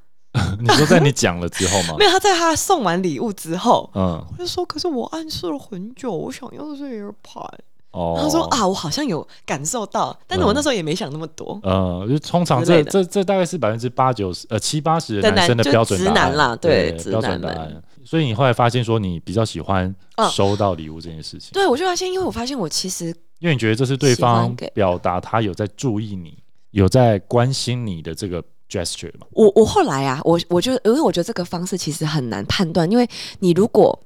[0.60, 2.04] 你说在你讲了之后吗 没？
[2.06, 7.58] 有，他在他送完礼物之后，嗯，我就说，可是我暗示了很久，我想要的是 AirPod。
[7.94, 11.58] 哦，他说啊，我好像有感受到，但是我那时候也没想那么多。
[11.62, 16.14] 呃，就通常这这这大概是百分之八九十呃七八十的的男生的标准答案。
[16.14, 17.82] 男啦对对标直男们准答案。
[18.04, 20.28] 所以你后来发现说你比较喜欢嗯。
[20.30, 23.06] 收到礼物这件事情，对，我就发现，因为我发现我其实
[23.38, 26.36] 因为你觉得这是对方表达他有在注意你，
[26.72, 29.26] 有在关心你的这个 gesture 嘛？
[29.30, 33.98] 我我后来啊，我我就因为我觉得这个方式其实很难判断，因为你如果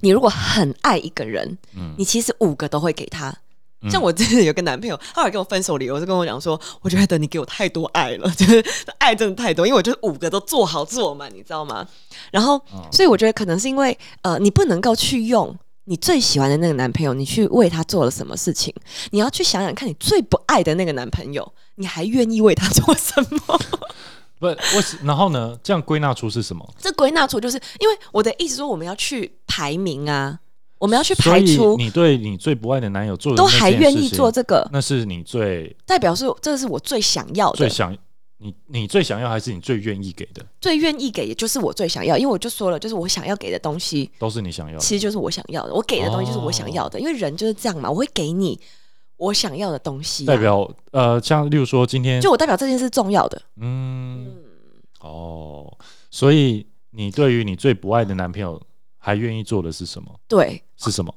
[0.00, 3.28] 你如果很爱一个人，嗯你其实五个都会给他。
[3.82, 8.62] 嗯像我之前有个男朋友，他后来跟我分手理由是跟我讲说，我觉得你给我太多爱了， 就是
[8.98, 11.86] 爱真的太多，因为我就是五个都做好做满，你知道吗？
[12.30, 18.74] 然后，嗯所以我觉得可能是因为呃，你不能够去用你最喜欢的那个男朋友，你去为他做了什么事情，
[19.12, 23.14] 你要去想想看你最不爱的那个男朋友，你还愿意为他做什
[23.48, 23.60] 么？
[24.40, 25.56] 不，为什然后呢？
[25.62, 26.68] 这样归纳出是什么？
[26.78, 30.40] 这归纳出就是因为我的意思说，我们要去排名啊，
[30.78, 37.58] 我们要去排出你对你最不爱的男友做的都还愿意做这个，那是你最代表是这是我最想要的。
[37.58, 37.96] 最想
[38.38, 44.80] 你你最想要还是你最愿意给的，最愿意给，也就是我最想要，因为我就说了，就是我想要给的东西，都是你想要的。
[44.80, 45.74] 其实就是我想要的。
[45.74, 48.58] 我给的东西就是我想要的，因为人就是这样嘛，我会给你
[49.18, 53.42] 我想要的东西啊、代表呃，像例如说今天，就我代表这件事重要的。
[53.60, 53.99] 嗯，
[55.00, 55.76] 哦，
[56.10, 58.60] 所以你对于你最不爱的男朋友
[58.98, 60.20] 还愿意做的是什么？
[60.28, 61.14] 对，是什么？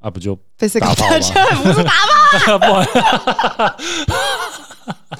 [0.00, 0.36] 啊，不就
[0.80, 1.18] 打炮吗
[1.62, 1.92] 不是打
[2.58, 2.82] 炮。
[4.06, 5.16] 不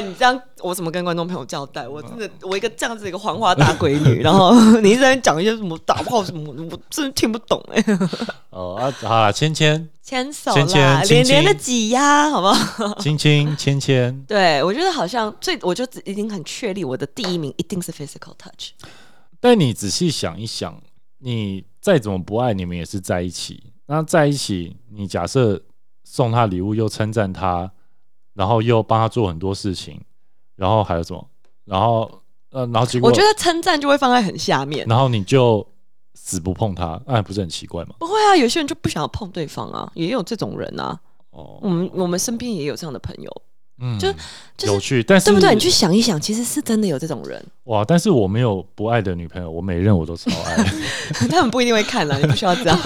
[0.00, 1.86] 然你这样，我怎么跟观众朋友交代？
[1.88, 7.84] 我真的，我一个这样子一个黄花大闺女，然后 你一直在讲一些什么打炮什么，我真的听不懂哎、
[8.50, 12.94] 哦啊，好了，芊芊，牵手牵牵啦，亲亲连连的挤呀，好不好？
[13.00, 18.70] 亲亲，芊芊， 对，我觉得好像最，我就已经很确立，我的第一名一定是 physical touch。
[19.40, 20.80] 但你仔细想一想，
[21.18, 23.72] 你再怎么不爱，你们也是在一起。
[23.86, 25.62] 那在一起，你假设
[26.04, 27.70] 送他礼物，又称赞他，
[28.38, 30.00] 然后又帮他做很多事情，
[30.54, 31.28] 然后还有什么？
[31.64, 32.08] 然后
[32.52, 34.86] 呃，然后结果，我觉得称赞就会放在很下面。
[34.88, 35.66] 然后你就
[36.14, 37.96] 死不碰他，那、不是很奇怪吗？
[37.98, 40.96] 不会啊，有些人就不想要碰对方啊，也有这种人啊。
[41.30, 43.42] 哦，我们我们身边也有这样的朋友，
[43.80, 44.08] 嗯，就
[44.56, 45.52] 就是有趣，但是对不对？
[45.52, 47.84] 你去想一想，其实是真的有这种人，哇！
[47.84, 50.56] 但是我没有不爱的女朋友，我每任我都超爱。
[51.28, 52.78] 他们不一定会看啦，你不需要这样。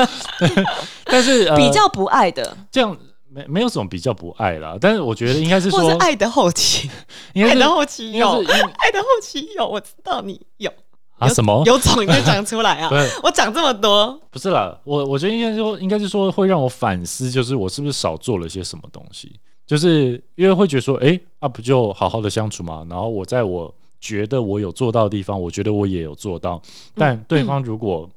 [1.04, 2.96] 但是、呃、比较不爱的，这样
[3.36, 4.78] 没没有什么比较不爱啦。
[4.80, 6.90] 但是我觉得应该是或说，是爱的后期，
[7.36, 10.72] 爱的后期有，爱的后期有，我知道你有
[11.18, 11.62] 啊什么？
[11.66, 12.96] 有种你就讲出来啊不！
[12.98, 26.60] 是我讲这么多，不是啦，我我觉得应该说，应该是说会让我反思，就是我是不是少做了些什么东西，就是因为会觉得说，哎、啊不就好好的相处嘛，然后我在我觉得我有做到的地方，我觉得我也有做到，
[26.94, 28.08] 但对方如果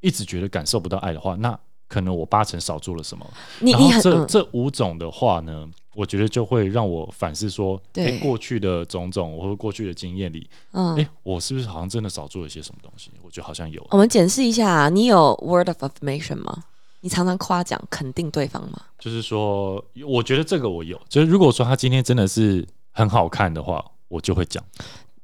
[0.00, 1.58] 一直觉得感受不到爱的话，那
[1.88, 3.26] 可能我八成少做了什么。
[3.60, 13.10] 你然后这、你很嗯这五种的话呢，我觉得就会让我反思说，对哎、过去的种种或者过去的经验里，嗯哎、我是不是好像真的少做了些什么东西？
[13.22, 13.86] 我觉得好像有。
[13.90, 16.64] 我们检视一下，你有 word of affirmation 吗？
[17.00, 18.80] 你常常夸奖、肯定对方吗？
[18.98, 24.64] 就是说，我觉得这个我有，就是如果说他今天真的是很好看的话，我就会讲。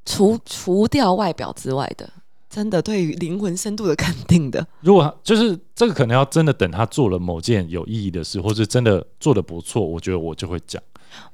[0.04, 2.08] 除除掉外表之外的，
[2.52, 10.82] 真的对于灵魂深度的肯定的，如果他就是这个，可能要真的等他做了某件有意义的事，或是真的做的不错，我觉得我就会讲。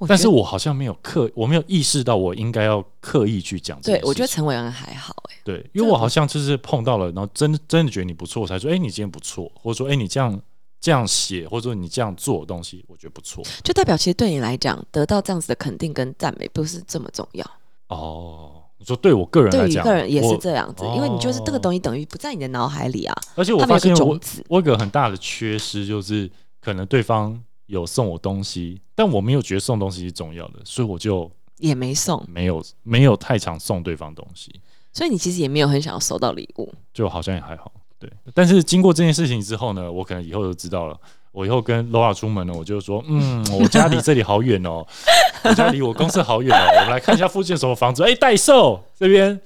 [0.06, 3.80] 但是我好像没有刻，我没有意识到我应该要刻意去讲。
[3.80, 10.40] 对我觉得陈伟恩还好哎、对，因为我好像就是碰到了，然后真真的觉得你不错，我才说，哎、你今天不错，或者说，哎、你这样
[10.80, 13.44] 这样写，或者说你这样做的东西，我觉得不错。
[13.62, 17.44] 就代表其实对你来讲，得到这样子的肯定跟赞美不是这么重要。
[17.88, 24.44] 哦，你说对我个人来对于讲，个人也是我这样子，因为你就是这个东西等于不在你的脑海里啊，而且我它们有发现我个种子。
[24.48, 34.60] 我有个很大的缺失，就是可能对方有送我东西，但我没有觉得送东西是重要的，所以我就也没送，没有没有太常送对方东西，
[34.92, 36.72] 所以你其实也没有很想要收到礼物。
[36.94, 37.72] 就好像也还好。
[37.98, 40.96] 对，但是经过这件事情之后呢，我可能以后就知道了。
[41.38, 44.84] 我以后跟 Laura 出门了，我就说，嗯，我家离这里好远哦，
[45.44, 48.02] 我家离我公司好远哦，我们来看一下附近什么房子。
[48.02, 49.40] 哎、代售这边，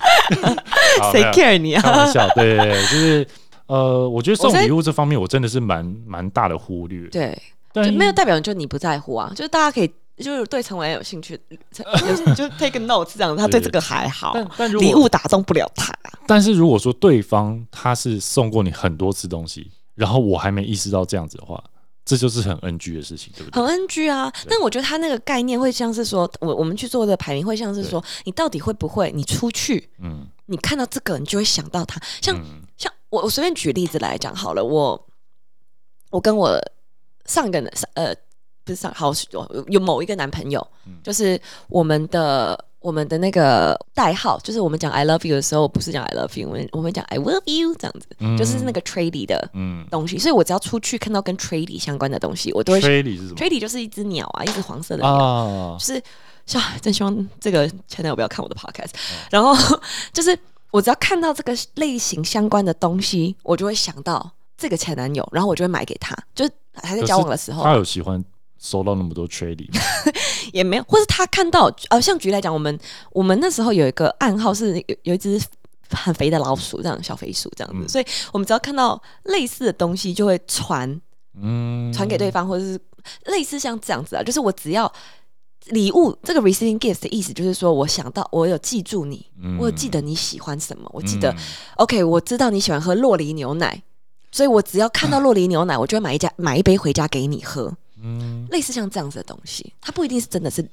[1.00, 1.82] 好谁 care 你啊？
[1.82, 3.28] 开玩笑，对对对，就是
[3.66, 7.06] 呃，我觉得送礼物这方面，我真的是蛮蛮大的忽略。
[7.08, 7.36] 对，
[7.74, 9.92] 但就没有代表就你不在乎啊，就是大家可以。
[10.18, 11.40] 就是对陈伟恩有兴趣，
[12.36, 15.92] 就 take a note 这样，他对这个还好，但但如礼物打动不了他。
[16.28, 21.60] 但是如果说对方他是送过你很多次东西，然后我还没意识到这样子的话，
[22.04, 23.62] 这就是很 NG 的事情，对不对？
[23.62, 32.00] 很 NG 啊，但我觉得他那个概念会像是说，我我们去做的排名会像是说，你到底会不会，你出去，嗯，你看到这个，你就会想到他。
[32.20, 32.62] 像、嗯。
[32.76, 35.08] 像我我随便举例子来讲好了，我
[36.10, 36.58] 我跟我
[37.26, 38.12] 上一个男呃
[38.64, 40.94] 不是上好有有某一个男朋友，嗯。
[41.04, 48.36] 就是我们的我们的那个代号，就是我们讲 I love you 的时候，不是讲 I love you，我们我们讲 I love you 这样子，嗯。
[48.36, 49.86] 就是那个 trady 的嗯。
[49.90, 55.76] 东西，所以我只要出去看到跟 trady 相关的东西，我都会 trady 是什么？Trady 就是一只鸟啊，一只黄色的鸟，啊。
[55.78, 55.84] 就？
[55.94, 56.02] 是
[56.44, 58.90] 像真希望这个 channel 不要看我的 podcast，、
[59.30, 59.54] 然后
[60.12, 60.36] 就是
[60.72, 67.62] 我只要看到这个类型相关的东西，我就会想到这个前男友，然后我就会买给他，就是还在交往的时候。
[67.62, 68.22] 他有喜欢
[68.62, 69.68] 收到那么多 trading，？
[70.54, 72.78] 也没有，或是他看到呃，像举例来讲，我们
[73.10, 75.38] 我们那时候有一个暗号是有有一只。
[75.94, 80.98] 很肥的老鼠，这样小肥鼠这样子，嗯所以我们只要看到类似的东西，就会传
[81.38, 82.80] 嗯，传给对方，或者是
[83.26, 84.90] 类似像这样子啊，就是我只要
[85.66, 91.36] 礼物这个 receiving gift 的意思，就是说我想到我有记住你，嗯我有记得你喜欢什么，我记得、嗯
[91.76, 93.82] OK，我知道你喜欢喝洛梨牛奶，
[94.30, 97.70] 所以我只要看到 洛梨牛奶，我就会买一家买一杯回家给你喝，
[98.02, 100.68] 嗯，类似像这样子的东西，它不一定是真的是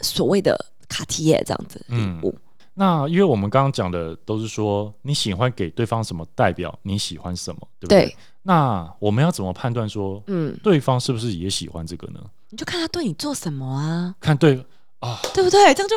[0.00, 0.56] 所谓的
[0.88, 2.34] 卡地耶这样子礼物。
[2.74, 8.04] 那因为我们刚刚讲的都是说你喜欢给对方什么，代表你喜欢什么，对不对？
[8.04, 12.20] 对，那我们要怎么判断说嗯，对方是不是也喜欢这个呢？
[12.50, 14.62] 你就看他对你做什么啊，看对
[15.00, 15.72] 啊，对不对？
[15.74, 15.96] 这样就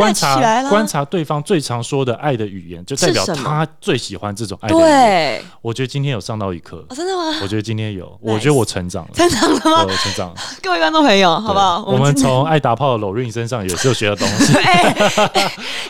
[0.00, 4.88] 观察观察对方最常说的爱的语言，就代表他最喜欢这种爱的语言。
[4.88, 6.84] 对，我觉得今天有上到一课。
[6.88, 7.38] 哦，，真的吗？
[7.42, 9.84] 我觉得今天有， 我觉得我成长了，成长了吗？
[9.88, 10.34] 我成长了。
[10.62, 11.84] 各位观众朋友，好不好？
[11.86, 14.54] 我们从爱打炮的 Lorraine 身上也是有学到东西。
[14.60, 14.94] 哎，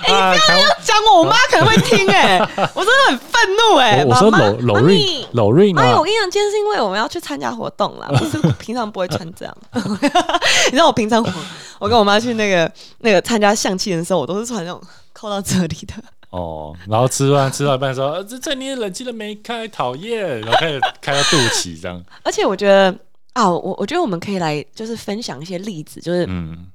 [0.07, 2.39] 你不要讲我，我妈可能会听哎、
[2.75, 9.57] 我真的很愤怒哎、我我说妈妈 Lo 妈 Lorraine 咪 Lorraine 妈咪，我啊，跟你讲，今天是因为我们要去参加活动啦，不是平常不会穿这样。
[9.73, 11.33] 你知道我平常我
[11.79, 14.81] 我跟我妈去那个那个参加相亲的时候，我都是穿那种
[15.13, 15.95] 扣到这里的。
[16.31, 22.97] 哦，然后吃完吃到一半说，呃这这你冷气都没开，讨厌，然后开始 开到肚脐这样，而且我觉得
[23.33, 26.67] 啊，我我觉得我们可以来就是分享一些例子，就是嗯。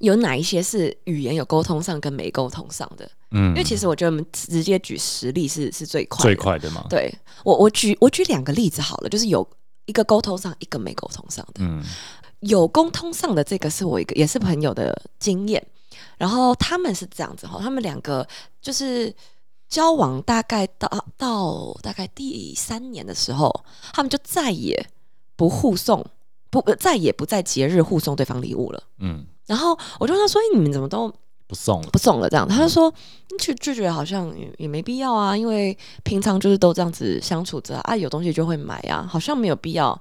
[0.00, 3.10] 有哪一些是语言有沟通上跟没沟通上的。
[3.30, 6.22] 嗯，因为其实我觉得我们直接举实例是是最快的。
[6.22, 7.12] 最快的嘛，对。
[7.42, 9.44] 我，我举我举两个例子好了，就是有
[9.86, 11.64] 一个沟通上，一个没沟通上的。
[11.64, 11.82] 嗯。
[12.40, 15.66] 有沟通上的这个是我一个也是朋友的经验，
[16.22, 18.24] 然后他们是这样子哈，他们两个
[18.60, 19.12] 就是
[19.68, 23.52] 交往大概到到大概第三年的时候，
[23.92, 24.88] 他们就再也
[25.34, 26.06] 不互送，
[26.48, 28.80] 不呃再也不在节日互送对方礼物了。
[29.00, 31.12] 嗯，然后我就问他说：“你们怎么都
[31.48, 32.88] 不送了，不送了？”这样，他就说
[33.40, 40.00] ：“就就觉得好像也也没必要啊，因为平常就是都这样子相处着啊，有东西就会买啊，好像没有必要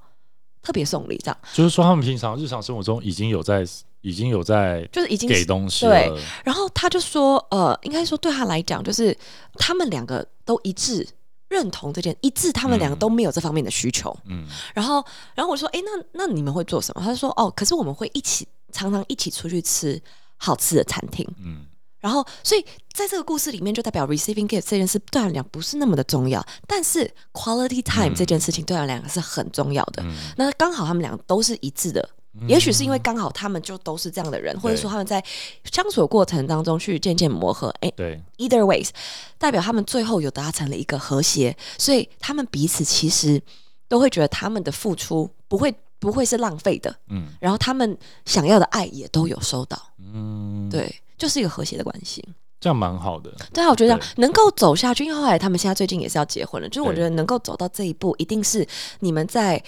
[0.62, 3.66] 特别送礼这样。”就是说他们平常日常生活中已经有在
[4.02, 9.16] 已经有在就是已经给东西对了，然后他就说，呃，应该说对他来讲，就是
[9.56, 11.08] 他们两个都一致
[11.50, 14.16] 认同这件，一致他们两个嗯都没有这方面的需求。
[14.26, 15.04] 嗯然后，
[15.36, 17.02] 然后我说，哎，那那你们会做什么？
[17.04, 20.02] 他就说，哦，可是我们会一起常常一起出去吃
[20.38, 21.28] 好吃的餐厅。
[21.44, 21.66] 嗯
[22.00, 30.02] 然后，所以在这个故事里面，就代表 receiving gift 这件事对他来讲不是那么的重要，但是 quality time 嗯这件事情对他来讲是很重要的。
[30.02, 32.10] 嗯，那刚好他们俩都是一致的，
[32.48, 35.22] 也许是因为刚好他们就都是这样的人，或者说他们在
[35.66, 37.68] 相处的过程当中去渐渐磨合。
[37.82, 38.90] 哎对，，either ways，
[39.38, 43.42] 代表他们最后有达成了一个和谐，所以他们彼此其实
[43.88, 47.28] 都会觉得他们的付出不会不会是浪费的，嗯。
[47.40, 49.78] 然后他们想要的爱也都有收到，
[50.14, 52.24] 嗯，，对，就是一个和谐的关系。
[52.62, 58.66] 这样蛮好的，对啊，我觉得能够走下去，因为后来他们现在最近也是要结婚了，就是我觉得能够走到这一步，一定是
[59.00, 59.62] 你们在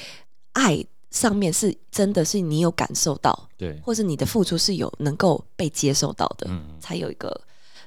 [0.51, 7.39] 爱上面是真的是你有感受到，对，或是你的付出是有能够被接受到的，嗯才有一个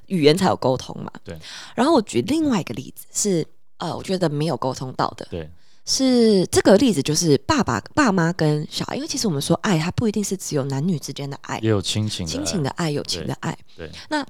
[0.05, 1.11] 语言才有沟通嘛。
[1.25, 1.37] 对。
[1.75, 3.45] 然后我举另外一个例子是，
[3.79, 5.49] 呃，我觉得没有沟通到的，对，
[5.85, 13.57] 是这个例子就是爸爸、爸妈跟小孩，因为其实我们说爱，它不一定是只有男女之间的爱，也有亲情亲情的爱、友情的爱。
[13.75, 14.25] 对，那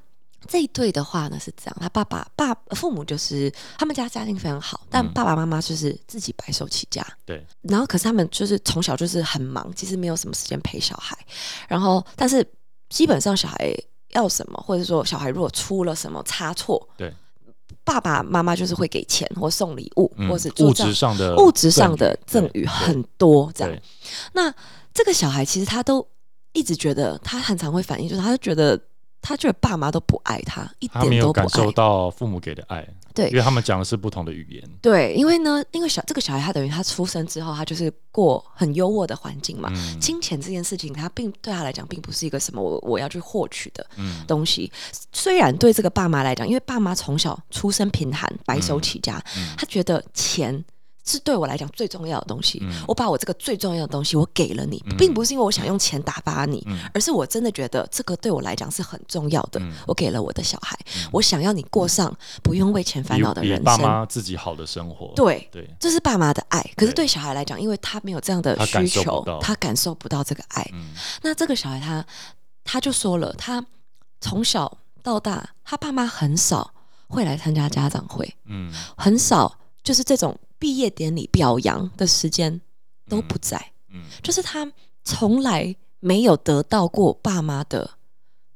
[0.46, 11.16] 这一对的话呢是这样，他爸爸爸父母就是他们家家境非常好，但嗯爸爸妈妈就是自己白手起家，对，然后可是他们就是从小就是很忙，其实没有什么时间陪小孩，
[11.68, 12.46] 然后但是
[12.88, 13.74] 基本上小孩
[14.10, 17.12] 要什么，或者说小孩如果出了什么差错，对，
[17.84, 23.78] 爸爸妈妈就是会给钱或送礼物，嗯或是物质上的物质上的赠赠与很多这样。
[24.32, 24.54] 那
[24.94, 26.06] 这个小孩其实他都
[26.52, 28.80] 一直觉得，他很常会反映，就是他就觉得
[29.28, 31.70] 他觉得爸妈都不爱他，一点都不有感受。
[31.72, 39.70] 到父母给的爱，对因为他们讲的是不同的语言，对，因为呢，因为小这个小孩他等于他出生之后，他就是过很优渥的环境嘛。
[39.74, 44.72] 嗯金钱这件事情，他并对他来讲，并不是一个什么我我要去获取的嗯东西。
[45.12, 50.64] 虽然对这个爸妈来讲，因为爸妈从小出身贫寒，白手起家，嗯他觉得钱
[51.08, 52.58] 是对我来讲最重要的东西。
[52.62, 59.58] 嗯我把我这个最重要的东西我给了你，嗯并不是因为我想用钱打发你，嗯而是我真的觉得这个对我来讲是很重要的。
[59.60, 60.78] 嗯我给了我的小孩，
[61.12, 63.86] 我想要你过上不用为钱烦恼的人生爸生。
[63.86, 66.60] 妈自己好的生活，对，对，这是爸妈的爱。
[66.76, 70.68] 可是对对小孩来讲，因为他没有这样的需求他感受不到这个爱。
[70.72, 70.90] 嗯
[71.22, 72.04] 那这个小孩他
[72.64, 73.64] 他就说了，他
[74.20, 76.72] 从小到大，他爸妈很少
[77.08, 82.60] 会来参加家长会，嗯很少就是这种毕业典礼表扬的时间
[83.08, 84.70] 都不在，嗯就是他
[85.04, 87.90] 从来没有得到过爸妈的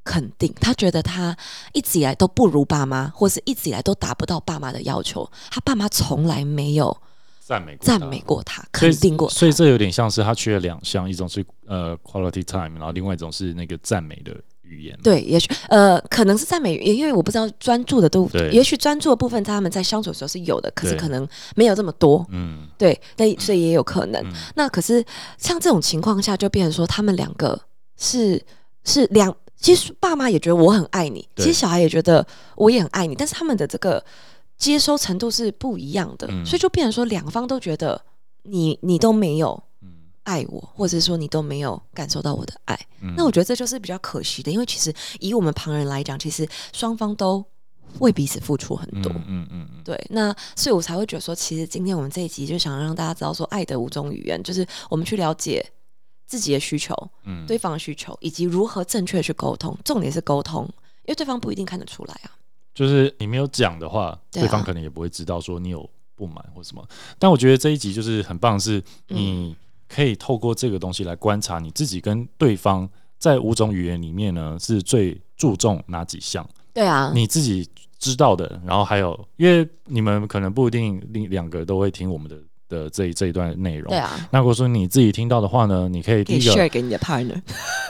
[0.04, 1.36] 肯定，他觉得他
[1.72, 6.96] 一直以来都不如爸妈，或是一直以来都达不到爸妈的要求，他爸妈从来没有
[7.40, 9.34] 赞美过赞美过他，肯定过他。
[9.34, 14.34] 所以这有点像是他缺了两项，一种是呃 quality time，然后另外一种是那个赞美的
[14.72, 14.98] 语言。
[15.02, 22.66] 对，也许呃，可能是赞美，也因为我不知道专注的都，也许专注的部分他们在相处的时候是有的，可是可能没有这么多，嗯。
[22.78, 24.22] 对，那所以也有可能。
[24.24, 24.32] 嗯。
[24.54, 25.04] 那可是
[25.38, 27.60] 像这种情况下，就变成说他们两个
[27.96, 28.42] 是
[28.84, 34.02] 是两其实爸妈也觉得我很爱你，其实小孩也觉得我也很爱你，但是他们的这个
[34.56, 36.44] 接收程度是不一样的，嗯。
[36.44, 38.00] 所以就变成说两方都觉得
[38.42, 39.62] 你你都没有嗯
[40.24, 42.78] 爱我，或者说你都没有感受到我的爱。
[43.00, 47.44] 嗯那我觉得这就是比较可惜的，因为其实以我们旁人来讲，其实双方都
[47.98, 49.12] 为彼此付出很多。
[49.12, 55.64] 嗯嗯嗯嗯，对，那所以我才会觉得说，其实今天我们这一集就想让大家知道说，爱的五种语言，就是我们去了解
[56.26, 56.94] 自己的需求、
[57.24, 59.76] 嗯对方的需求，以及如何正确去沟通。
[59.84, 60.64] 重点是沟通，
[61.04, 62.30] 因为对方不一定看得出来啊。
[62.74, 66.82] 就是你没有讲的话，对方可能也不会知道说你有不满或什么。
[67.18, 69.54] 但我觉得这一集就是很棒，是你
[69.92, 72.88] 可以透过这个东西来观察你自己跟对方
[73.18, 77.68] 在五种语言里面呢是最注重哪几项，对啊，你自己
[77.98, 82.36] 知道的，然后还有，因为你们可能不一定另两个都会听我们的
[82.72, 83.98] 的这一这一段内容对。
[83.98, 87.40] 啊，那如果说你自己听到的话呢，你可以可以第一个 share 给你的 partner。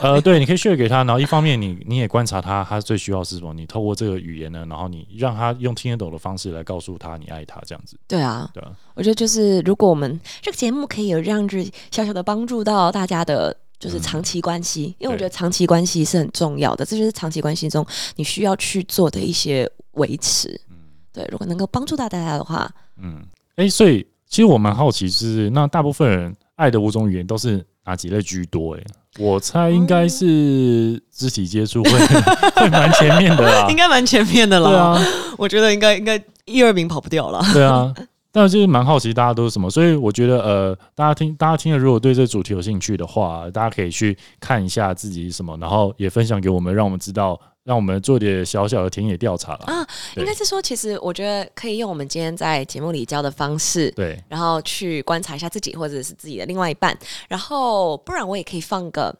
[0.00, 13.56] 呃，对，你可以 share 给他，然后一方面你你也观察他，他最需要是什么，你透过这个语言呢，然后你让他用听得懂的方式来告诉他你爱他，这样子，对啊，对啊，我觉得就是如果我们这个节目可以有这样子小小的帮助到大家的。
[13.82, 20.48] 就是长期关系，因为我觉得长期关系是很重要的，这就是长期关系中你需要去做的一些维持。
[20.70, 20.76] 嗯
[21.12, 23.20] 对，如果能够帮助到大家的话，嗯，
[23.56, 28.82] 哎、所以其实我蛮好奇是，那大部分人爱的五种语言都是哪几类居多、诶，
[29.18, 31.90] 我猜应该是肢体接触会
[32.56, 34.70] 会蛮前面的啦应，该蛮前面的啦。
[34.70, 34.98] 对啊，
[35.36, 37.42] 我觉得应该应该一二名跑不掉了。
[37.52, 37.92] 对啊。
[38.34, 49.64] 但就是蛮好奇大家都是什么，所以我觉得呃，大家听大家听了，如果对这主题有兴趣的话，大家可以去看一下自己什么，然后也分享给我们，让我们知道，让我们做点小小的田野调查啦。
[49.66, 56.96] 啊对应该是说，其实我觉得可以用我们今天在节目里教的方式，对，然后去观察一下自己或者是自己的另外一半，
[57.28, 59.14] 然后不然我也可以放个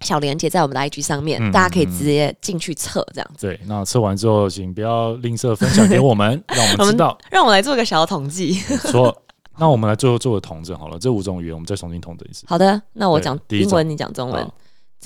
[0.00, 3.46] 小连接在我们的 IG 上面，嗯大家可以嗯直接进去测这样子。
[3.46, 7.18] 对，那测完之后，请不要吝啬分享给我们， 让我我们们知道。
[7.30, 8.62] 让我来做个小统计。
[8.68, 9.22] 没错，
[9.58, 12.44] 那我们来最后做个统整好了，这五种语言我们再重新统整一次。
[12.46, 14.48] 好的，那我对讲英文，你讲中文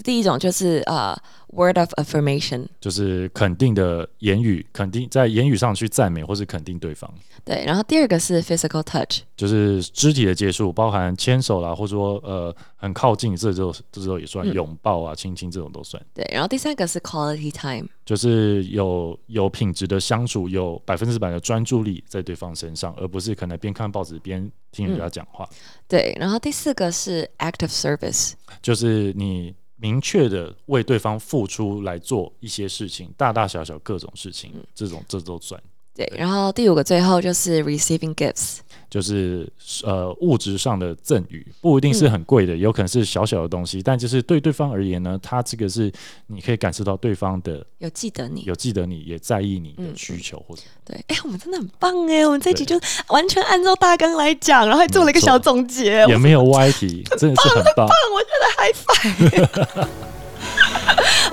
[0.02, 1.14] 第一种就是呃
[1.48, 7.12] ，word of affirmation，就是肯定的言语，肯定在言语上去赞美或是肯定对方，
[7.44, 25.46] 对，然后第二个是 physical touch，就是肢体的接触，包含牵手啦，或者说呃很靠近，这就这时候也算嗯拥抱啊、亲亲这种都算，对，然后第三个是 quality time，就是有有品质的相处，有百分之百的专注力在对方身上，而不是可能边看报纸边听人家讲话，
[25.86, 28.32] 对，然后第四个是 active service，
[28.62, 29.54] 就是你。
[29.82, 35.60] 明确的为对方付出来做一些事情，大大小小各种事情，嗯这种这都算。
[35.94, 39.46] 对，然后第五个最后就是 receiving gifts，就是
[39.84, 45.92] 呃物质上的赠与，不一定是很贵的，有可能是小小的东西，但就是对对方而言呢，他这个是
[46.28, 49.92] 你可以感受到对方的有记得你，有记得你，也在意你的嗯。
[49.94, 57.86] 需求或者对，哎，我们真的很棒哎，我们这一集就完全按照大纲来讲，然后还做了一个小总结，也没有歪题，真的是很棒。
[58.14, 59.88] 我觉得 high five。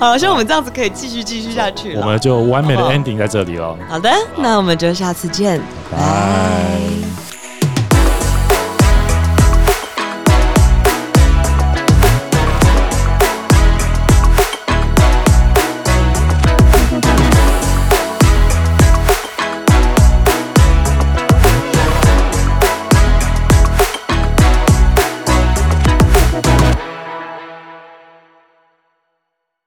[0.00, 1.94] 好，希望我们这样子可以继续继续下去。
[1.94, 5.60] 我们就完美的 ending 在这里了，好的，那我们就下次见，
[5.92, 7.19] 拜。